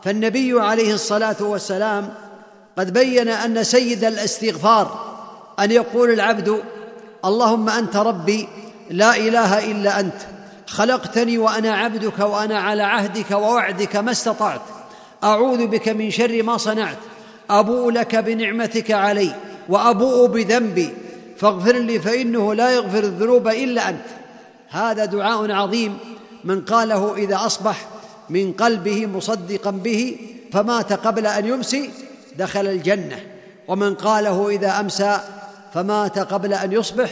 [0.05, 2.09] فالنبي عليه الصلاة والسلام
[2.79, 5.09] قد بين أن سيد الاستغفار
[5.61, 6.63] أن يقول العبد
[7.25, 8.49] اللهم أنت ربي
[8.91, 10.38] لا إله إلا أنت
[10.69, 14.61] خلقتني وأنا عبدك وأنا على عهدك ووعدك ما استطعت.
[15.25, 16.97] أعوذ بك من شر ما صنعت.
[17.51, 19.35] أبوء لك بنعمتك علي
[19.69, 20.95] وأبوء بذنبي.
[21.37, 24.05] فاغفر لي فإنه لا يغفر الذنوب إلا أنت.
[24.69, 25.99] هذا دعاء عظيم.
[26.45, 27.87] من قاله إذا أصبح
[28.31, 30.17] من قلبه مصدقا به
[30.53, 31.91] فمات قبل أن يمسي
[32.39, 33.21] دخل الجنة.
[33.69, 35.21] ومن قاله إذا أمسى
[35.75, 37.11] فمات قبل أن يصبح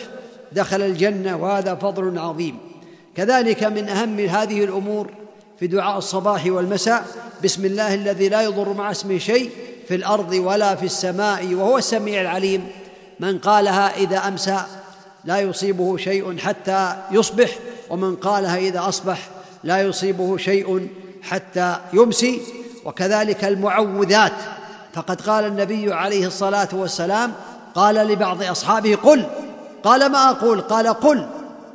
[0.53, 1.37] دخل الجنة.
[1.37, 2.66] وهذا فضل عظيم.
[3.17, 5.11] كذلك من أهم هذه الأمور
[5.59, 7.05] في دعاء الصباح والمساء
[7.45, 9.51] بسم الله الذي لا يضر مع اسمه شيء
[9.89, 12.69] في الأرض ولا في السماء وهو السميع العليم.
[13.21, 14.63] من قالها إذا أمسى
[15.25, 17.51] لا يصيبه شيء حتى يصبح
[17.91, 19.29] ومن قالها إذا أصبح
[19.65, 20.89] لا يصيبه شيء
[21.23, 22.41] حتى يمسي.
[22.85, 24.33] وكذلك المعوذات
[24.93, 27.33] فقد قال النبي عليه الصلاة والسلام
[27.75, 29.27] قال لبعض أصحابه قل
[29.83, 31.27] قال ما أقول؟ قال قل.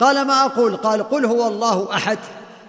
[0.01, 2.17] قال ما أقول؟ قال قل هو الله أحد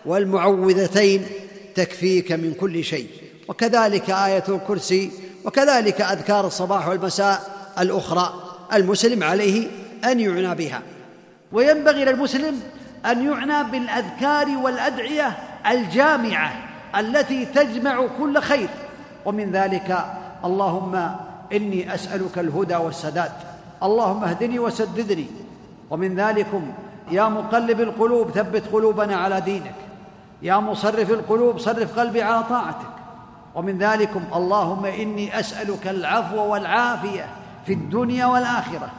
[0.07, 1.27] والمعوذتين
[1.75, 3.09] تكفيك من كل شيء.
[3.49, 5.11] وكذلك آية الكرسي
[5.45, 7.41] وكذلك أذكار الصباح والمساء
[7.79, 8.35] الأخرى
[8.73, 9.69] المسلم عليه
[10.05, 10.83] أن يعنى بها.
[11.53, 12.61] وينبغي للمسلم
[13.07, 15.39] أن يعنى بالأذكار والأدعية
[15.71, 16.53] الجامعة
[16.99, 18.69] التي تجمع كل خير.
[19.25, 20.05] ومن ذلك
[20.45, 21.11] اللهم
[21.53, 23.33] إني أسألك الهدى والسداد.
[23.83, 25.27] اللهم اهدني وسددني.
[25.91, 26.73] ومن ذلكم
[27.11, 29.75] يا مقلب القلوب ثبت قلوبنا على دينك.
[30.43, 32.93] يا مصرف القلوب صرف قلبي على طاعتك.
[33.55, 37.27] ومن ذلكم اللهم إني أسألك العفو والعافية
[37.67, 38.91] في الدنيا والآخرة.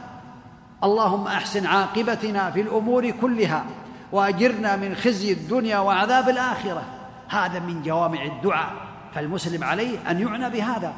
[0.84, 3.64] اللهم أحسن عاقبتنا في الأمور كلها
[4.12, 6.82] وأجرنا من خزي الدنيا وعذاب الآخرة.
[7.28, 8.72] هذا من جوامع الدعاء
[9.14, 10.92] فالمسلم عليه أن يعنى بهذا.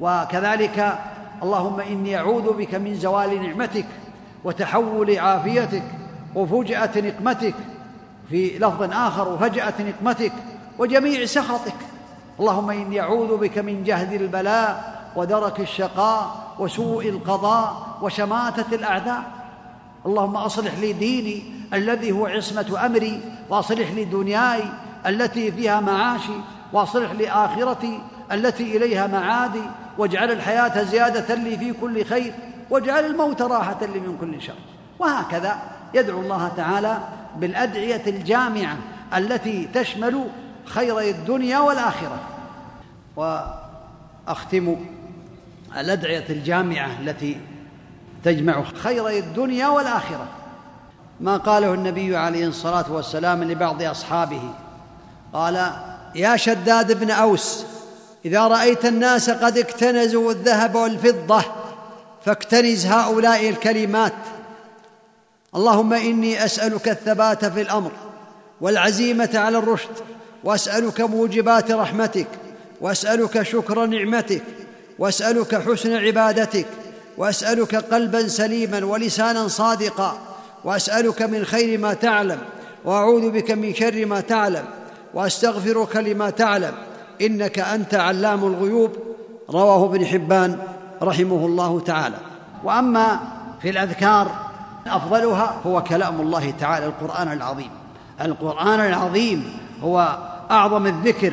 [0.00, 0.98] وكذلك
[1.42, 3.86] اللهم إني أعوذ بك من زوال نعمتك
[4.44, 5.82] وتحول عافيتك
[6.38, 7.54] وفجاه نقمتك
[8.30, 10.32] في لفظ آخر وفجاه نقمتك
[10.78, 11.74] وجميع سخطك.
[12.40, 19.22] اللهم إني أعوذ بك من جهد البلاء ودرك الشقاء وسوء القضاء وشماتة الأعداء.
[20.06, 21.42] اللهم أصلح لي ديني
[21.74, 23.20] الذي هو عصمة أمري
[23.50, 24.62] وأصلح لي دنياي
[25.06, 26.38] التي فيها معاشي
[26.72, 28.00] وأصلح لي آخرتي
[28.32, 29.62] التي إليها معادي
[29.98, 32.34] واجعل الحياة زيادة لي في كل خير
[32.70, 34.77] واجعل الموت راحة لي من كل شر.
[34.98, 35.58] وهكذا
[35.94, 36.98] يدعو الله تعالى
[37.36, 38.76] بالأدعية الجامعة
[39.16, 40.24] التي تشمل
[40.64, 42.18] خيري الدنيا والآخرة.
[43.16, 44.76] وأختم
[45.76, 47.40] الأدعية الجامعة التي
[48.24, 50.26] تجمع خيري الدنيا والآخرة.
[51.20, 54.42] ما قاله النبي عليه الصلاة والسلام لبعض أصحابه.
[55.32, 55.72] قال
[56.14, 57.64] يا شداد بن أوس
[58.24, 61.42] إذا رأيت الناس قد اكتنزوا الذهب والفضة
[62.24, 64.12] فاكتنز هؤلاء الكلمات
[65.58, 67.90] اللهم إني أسألك الثبات في الأمر
[68.60, 69.90] والعزيمة على الرشد
[70.44, 72.26] وأسألك موجبات رحمتك
[72.80, 74.42] وأسألك شكر نعمتك
[74.98, 76.66] وأسألك حسن عبادتك
[77.16, 80.18] وأسألك قلبا سليما ولسانا صادقا
[80.64, 82.38] وأسألك من خير ما تعلم
[82.84, 84.64] وأعوذ بك من شر ما تعلم
[85.14, 86.72] وأستغفرك لما تعلم
[87.20, 88.90] إنك أنت علام الغيوب.
[89.50, 90.58] رواه ابن حبان
[91.02, 92.16] رحمه الله تعالى.
[92.64, 93.20] وأما
[93.62, 94.47] في الأذكار
[94.88, 97.70] أفضلها هو كلام الله تعالى القرآن العظيم.
[98.20, 100.18] القرآن العظيم هو
[100.50, 101.32] أعظم الذكر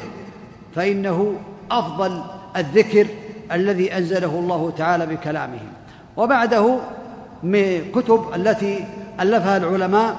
[0.76, 1.36] فإنه
[1.72, 2.22] أفضل
[2.58, 3.08] الذكر
[3.51, 5.60] الذي أنزله الله تعالى بكلامه.
[6.18, 6.80] وبعده
[7.43, 8.86] من كتب التي
[9.20, 10.16] ألفها العلماء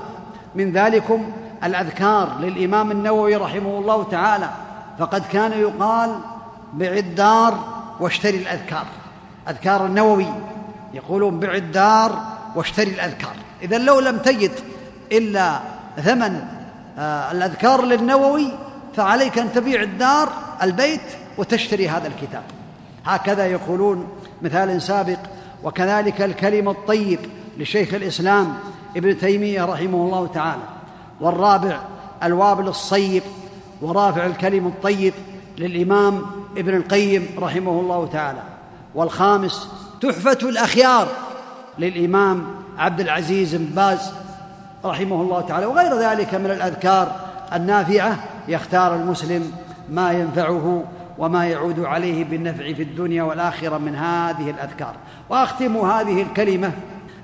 [0.55, 1.33] من ذلكم
[1.65, 4.49] الأذكار للإمام النووي رحمه الله تعالى
[4.99, 6.19] فقد كان يقال
[6.73, 7.59] بع الدار
[8.01, 8.85] واشتري الأذكار.
[9.49, 10.27] أذكار النووي
[10.95, 13.37] يقولون بع الدار واشتري الأذكار.
[13.63, 14.53] إذا لو لم تجد
[15.13, 15.61] إلا
[15.97, 16.45] ثمن
[16.99, 18.53] آه، الأذكار للنووي
[18.97, 20.29] فعليك أن تبيع الدار
[20.63, 21.01] البيت
[21.39, 22.43] وتشتري هذا الكتاب.
[23.05, 24.09] هكذا يقولون
[24.43, 25.19] مثال سابق
[25.65, 27.19] وكذلك الكلم الطيب
[27.59, 28.55] لشيخ الإسلام
[28.97, 30.63] ابن تيمية رحمه الله تعالى.
[31.21, 31.81] والرابع
[32.23, 33.23] الوابل الصيب
[33.83, 35.15] ورافع الكلم الطيب
[35.59, 36.23] للإمام
[36.57, 38.43] ابن القيم رحمه الله تعالى.
[38.95, 39.69] والخامس
[40.01, 41.09] تحفة الأخيار
[41.79, 42.47] للإمام
[42.79, 44.13] عبد العزيز بن باز
[44.85, 47.17] رحمه الله تعالى وغير ذلك من الأذكار
[47.53, 48.19] النافعة
[48.49, 49.53] يختار المسلم
[49.91, 50.85] ما ينفعه
[51.19, 54.95] وما يعود عليه بالنفع في الدنيا والآخرة من هذه الأذكار.
[55.29, 56.73] وأختم هذه الكلمة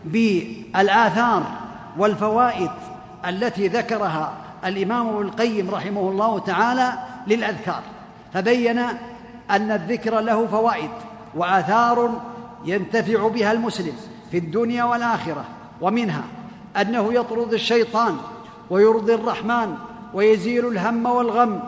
[0.04, 1.42] بالآثار
[1.98, 2.70] والفوائد
[3.28, 4.32] التي ذكرها
[4.64, 6.92] الإمام ابن القيم رحمه الله تعالى
[7.26, 7.82] للأذكار.
[8.34, 8.78] فبين
[9.50, 10.90] أن الذكر له فوائد
[11.34, 12.20] وآثار
[12.64, 13.92] ينتفع بها المسلم.
[14.32, 15.44] في الدنيا والآخرة
[15.80, 16.24] ومنها
[16.80, 18.16] أنه يطرد الشيطان
[18.70, 19.74] ويرضي الرحمن
[20.14, 21.60] ويزيل الهم والغم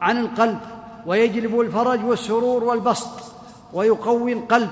[0.00, 0.58] عن القلب
[1.06, 3.10] ويجلب الفرج والسرور والبسط
[3.72, 4.70] ويقوي القلب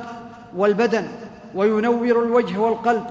[0.56, 1.08] والبدن
[1.54, 3.04] وينور الوجه والقلب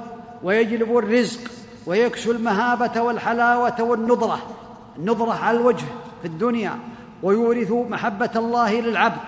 [0.44, 1.42] ويجلب الرزق
[1.86, 4.40] ويكسو المهابة والحلاوة والنضرة
[5.00, 5.86] النضرة على الوجه
[6.22, 6.80] في الدنيا
[7.24, 9.22] ويورث محبة الله للعبد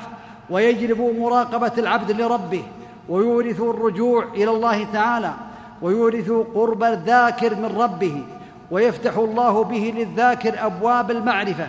[0.50, 2.64] ويجلب مراقبة العبد لربه
[3.10, 5.34] ويورث الرجوع إلى الله تعالى
[5.82, 8.24] ويورث قرب الذاكر من ربه
[8.72, 11.68] ويفتح الله به للذاكر أبواب المعرفة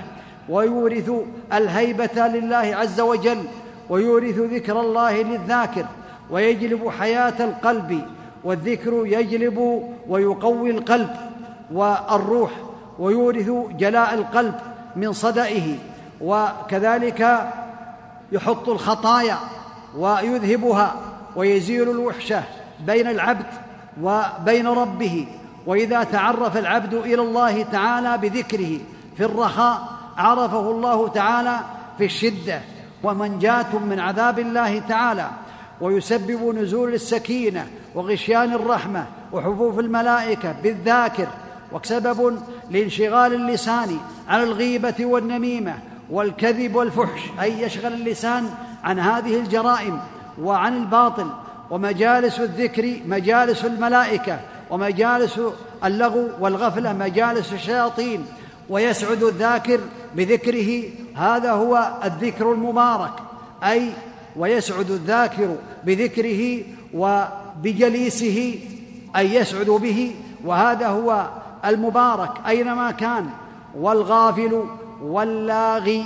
[0.49, 1.11] ويورث
[1.53, 3.45] الهيبة لله عز وجل
[3.91, 5.85] ويورث ذكر الله للذاكر
[6.31, 8.03] ويجلب حياة القلب
[8.45, 11.11] والذكر يجلب ويقوي القلب
[11.73, 12.51] والروح
[12.99, 14.55] ويورث جلاء القلب
[14.97, 15.77] من صدئه
[16.21, 17.51] وكذلك
[18.33, 19.37] يحط الخطايا
[19.97, 20.95] ويذهبها
[21.37, 22.43] ويزيل الوحشه
[22.87, 23.47] بين العبد
[24.03, 25.27] وبين ربه
[25.67, 28.79] وإذا تعرف العبد إلى الله تعالى بذكره
[29.17, 31.61] في الرخاء عرفه الله تعالى
[31.99, 32.61] في الشدة
[33.03, 35.31] ومنجاة من عذاب الله تعالى
[35.81, 41.29] ويسبب نزول السكينة وغشيان الرحمة وحفوف الملائكة بالذاكر
[41.73, 42.39] وسبب
[42.71, 43.99] لانشغال اللسان
[44.29, 45.75] عن الغيبة والنميمة
[46.11, 48.51] والكذب والفحش أي يشغل اللسان
[48.85, 50.01] عن هذه الجرائم
[50.43, 51.27] وعن الباطل
[51.71, 55.41] ومجالس الذكر مجالس الملائكة ومجالس
[55.85, 58.27] اللغو والغفلة مجالس الشياطين
[58.71, 59.81] ويسعد الذاكر
[60.15, 60.83] بذكره.
[61.15, 63.13] هذا هو الذكر المبارك
[63.65, 63.91] أي
[64.37, 66.63] ويسعد الذاكر بذكره
[66.95, 68.59] وبجليسه
[69.17, 70.15] أي يسعد به.
[70.45, 71.27] وهذا هو
[71.65, 73.27] المبارك أينما كان
[73.75, 74.65] والغافل
[75.03, 76.05] واللاغي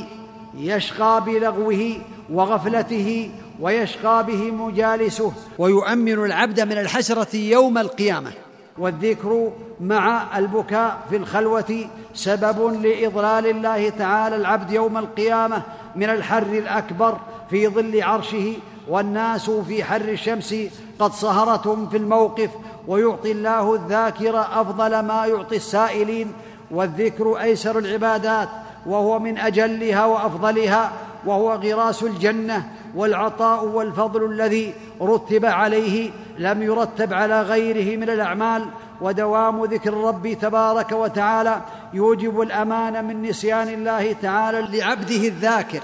[0.55, 1.97] يشقى بلغوه
[2.30, 3.30] وغفلته
[3.61, 5.32] ويشقى به مجالسه.
[5.59, 8.30] ويؤمن العبد من الحسرة يوم القيامة.
[8.78, 15.62] والذكر مع البكاء في الخلوة سبب لإضلال الله تعالى العبد يوم القيامة
[15.96, 17.18] من الحر الأكبر
[17.50, 18.55] في ظل عرشه.
[18.88, 20.55] والناس في حر الشمس
[20.98, 22.50] قد صهرتهم في الموقف.
[22.88, 26.32] ويعطي الله الذاكر أفضل ما يعطي السائلين.
[26.70, 28.48] والذكر أيسر العبادات.
[28.86, 30.92] وهو من أجلها وأفضلها.
[31.26, 32.68] وهو غراس الجنة.
[32.95, 38.64] والعطاء والفضل الذي رتب عليه لم يرتب على غيره من الأعمال
[39.01, 41.61] ودوام ذكر الرب تبارك وتعالى
[41.93, 45.80] يوجب الأمان من نسيان الله تعالى لعبده الذاكر.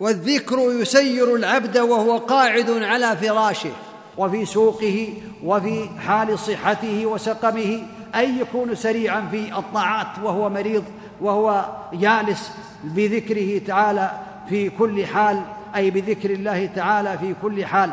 [0.00, 3.70] والذكر يسير العبد وهو قاعد على فراشه
[4.18, 7.82] وفي سوقه وفي حال صحته وسقمه
[8.14, 10.84] أن يكون سريعا في الطاعات وهو مريض
[11.20, 12.50] وهو جالس
[12.84, 14.10] بذكره تعالى
[14.48, 15.42] في كل حال
[15.76, 17.90] أي بذكر الله تعالى في كل حال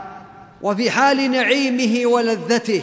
[0.62, 2.82] وفي حال نعيمه ولذته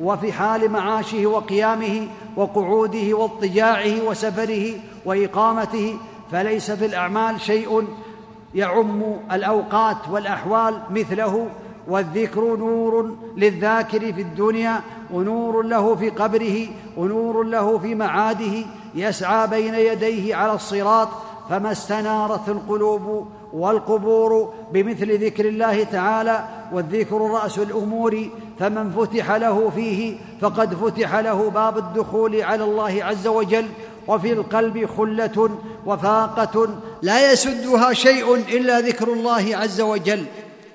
[0.00, 2.06] وفي حال معاشه وقيامه
[2.36, 4.72] وقعوده واضطجاعه وسفره
[5.04, 5.96] وإقامته
[6.32, 7.86] فليس في الأعمال شيء
[8.54, 9.02] يعم
[9.32, 11.46] الأوقات والأحوال مثله
[11.88, 14.80] والذكر نور للذاكر في الدنيا
[15.12, 18.64] ونور له في قبره ونور له في معاده
[18.94, 21.08] يسعى بين يديه على الصراط
[21.50, 28.28] فما استنارت القلوب والقبور بمثل ذكر الله تعالى والذكر رأس الأمور
[28.58, 33.66] فمن فتح له فيه فقد فتح له باب الدخول على الله عز وجل
[34.08, 35.50] وفي القلب خلة
[35.86, 36.68] وفاقة
[37.02, 40.24] لا يسدها شيء إلا ذكر الله عز وجل.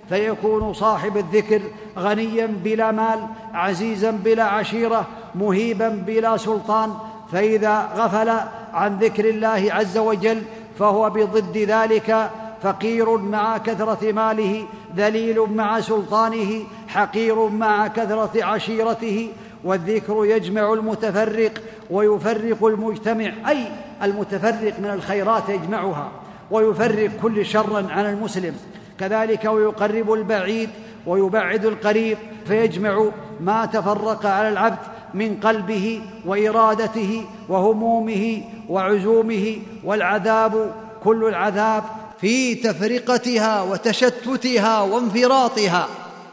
[0.09, 1.61] فيكون صاحب الذكر
[1.97, 6.93] غنيا بلا مال عزيزا بلا عشيرة مهيبا بلا سلطان.
[7.31, 8.29] فإذا غفل
[8.73, 10.41] عن ذكر الله عز وجل
[10.79, 12.29] فهو بضد ذلك
[12.61, 19.29] فقير مع كثرة ماله ذليل مع سلطانه حقير مع كثرة عشيرته
[19.63, 21.51] والذكر يجمع المتفرق
[21.89, 23.67] ويفرق المجتمع أي
[24.03, 26.11] المتفرق من الخيرات يجمعها
[26.51, 28.55] ويفرق كل شر عن المسلم.
[28.99, 30.69] كذلك ويقرب البعيد
[31.05, 33.05] ويبعد القريب فيجمع
[33.39, 34.77] ما تفرق على العبد
[35.13, 40.71] من قلبه وإرادته وهمومه وعزومه والعذاب
[41.03, 41.83] كل العذاب
[42.17, 45.87] في تفرقتها وتشتتها وانفراطها.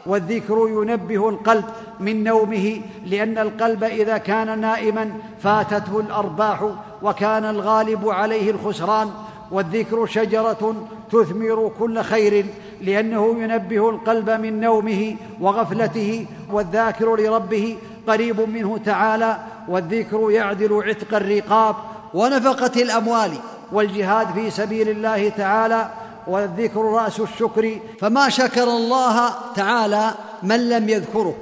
[0.05, 1.65] والذكر ينبه القلب
[1.99, 5.13] من نومه لأن القلب إذا كان نائما
[5.43, 6.69] فاتته الأرباح
[7.01, 9.09] وكان الغالب عليه الخسران.
[9.51, 12.45] والذكر شجرة تثمر كل خير
[12.81, 16.25] لأنه ينبه القلب من نومه وغفلته.
[16.51, 17.77] والذاكر لربه
[18.07, 19.37] قريب منه تعالى.
[19.67, 21.75] والذكر يعدل عتق الرقاب
[22.13, 23.31] ونفقة الأموال.
[23.71, 25.89] والجهاد في سبيل الله تعالى
[26.27, 27.79] والذكر رأس الشكر.
[27.99, 30.11] فما شكر الله تعالى
[30.43, 31.35] من لم يذكره.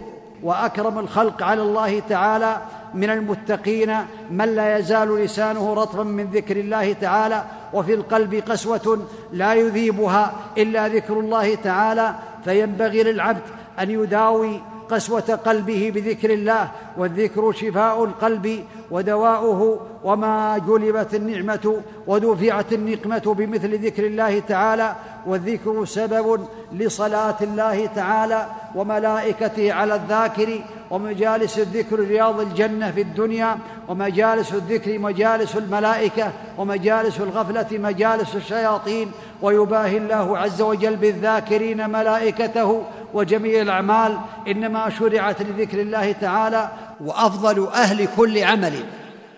[0.43, 2.57] وأكرم الخلق على الله تعالى
[2.93, 3.95] من المتقين
[4.31, 7.43] من لا يزال لسانه رطبا من ذكر الله تعالى.
[7.73, 8.99] وفي القلب قسوة
[9.33, 12.15] لا يذيبها إلا ذكر الله تعالى.
[12.43, 13.41] فينبغي للعبد
[13.79, 14.61] أن يداوي
[14.91, 24.05] قسوة قلبه بذكر الله والذكر شفاء القلب ودواؤه وما جلبت النعمة ودفعت النقمة بمثل ذكر
[24.05, 24.95] الله تعالى
[25.27, 30.61] والذكر سبب لصلاة الله تعالى وملائكته على الذاكر
[30.91, 39.11] ومجالس الذكر رياض الجنة في الدنيا ومجالس الذكر مجالس الملائكة ومجالس الغفلة مجالس الشياطين
[39.41, 42.83] ويباهي الله عز وجل بالذاكرين ملائكته
[43.13, 46.69] وجميع الأعمال إنما شرعت لذكر الله تعالى
[47.01, 48.73] وأفضل أهل كل عمل.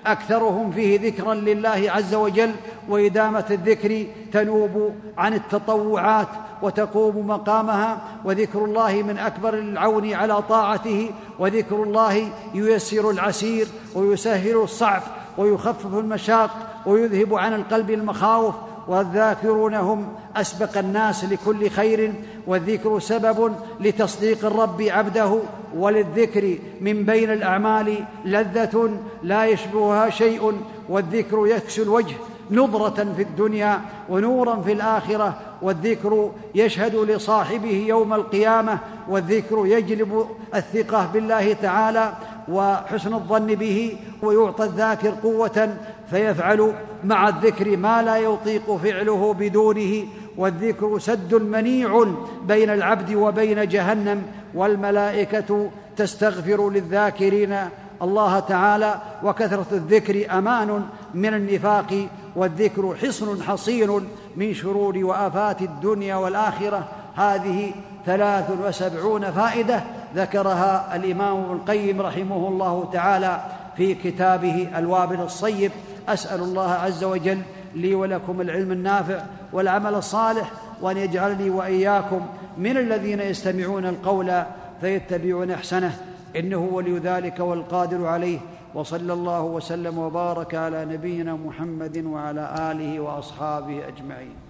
[0.06, 2.52] أكثرهم فيه ذكرا لله عز وجل
[2.90, 6.28] وإدامة الذكر تنوب عن التطوعات
[6.62, 7.98] وتقوم مقامها.
[8.26, 11.10] وذكر الله من أكبر العون على طاعته
[11.40, 15.02] وذكر الله ييسر العسير ويسهل الصعب
[15.38, 16.50] ويخفف المشاق
[16.86, 18.56] ويذهب عن القلب المخاوف
[18.88, 22.14] والذاكرون هم أسبق الناس لكل خير
[22.48, 25.40] والذكر سبب لتصديق الرب عبده
[25.76, 28.90] وللذكر من بين الأعمال لذة
[29.24, 30.54] لا يشبهها شيء
[30.90, 32.16] والذكر يكسو الوجه
[32.52, 38.80] نضره في الدنيا ونورا في الآخرة والذكر يشهد لصاحبه يوم القيامة
[39.10, 42.14] والذكر يجلب الثقة بالله تعالى
[42.48, 45.78] وحسن الظن به ويعطى الذاكر قوة
[46.10, 46.74] فيفعل
[47.04, 50.06] مع الذكر ما لا يطيق فعله بدونه
[50.38, 52.06] والذكر سد منيع
[52.48, 54.24] بين العبد وبين جهنم
[54.54, 57.58] والملائكة تستغفر للذاكرين
[58.02, 66.88] الله تعالى وكثرة الذكر أمان من النفاق والذكر حصن حصين من شرور وآفات الدنيا والآخرة.
[67.16, 67.72] هذه
[68.06, 69.84] ثلاث وسبعون فائدة
[70.16, 73.42] ذكرها الإمام ابن القيم رحمه الله تعالى
[73.78, 75.72] في كتابه الوابل الصيب.
[76.10, 77.42] أسأل الله عز وجل
[77.76, 79.24] لي ولكم العلم النافع
[79.54, 80.52] والعمل الصالح
[80.82, 82.22] وأن يجعلني وإياكم
[82.58, 84.44] من الذين يستمعون القول
[84.82, 85.98] فيتبعون أحسنه.
[86.36, 88.40] إنه ولي ذلك والقادر عليه.
[88.76, 94.43] وصلى الله وسلم وبارك على نبينا محمد وعلى آله وأصحابه أجمعين.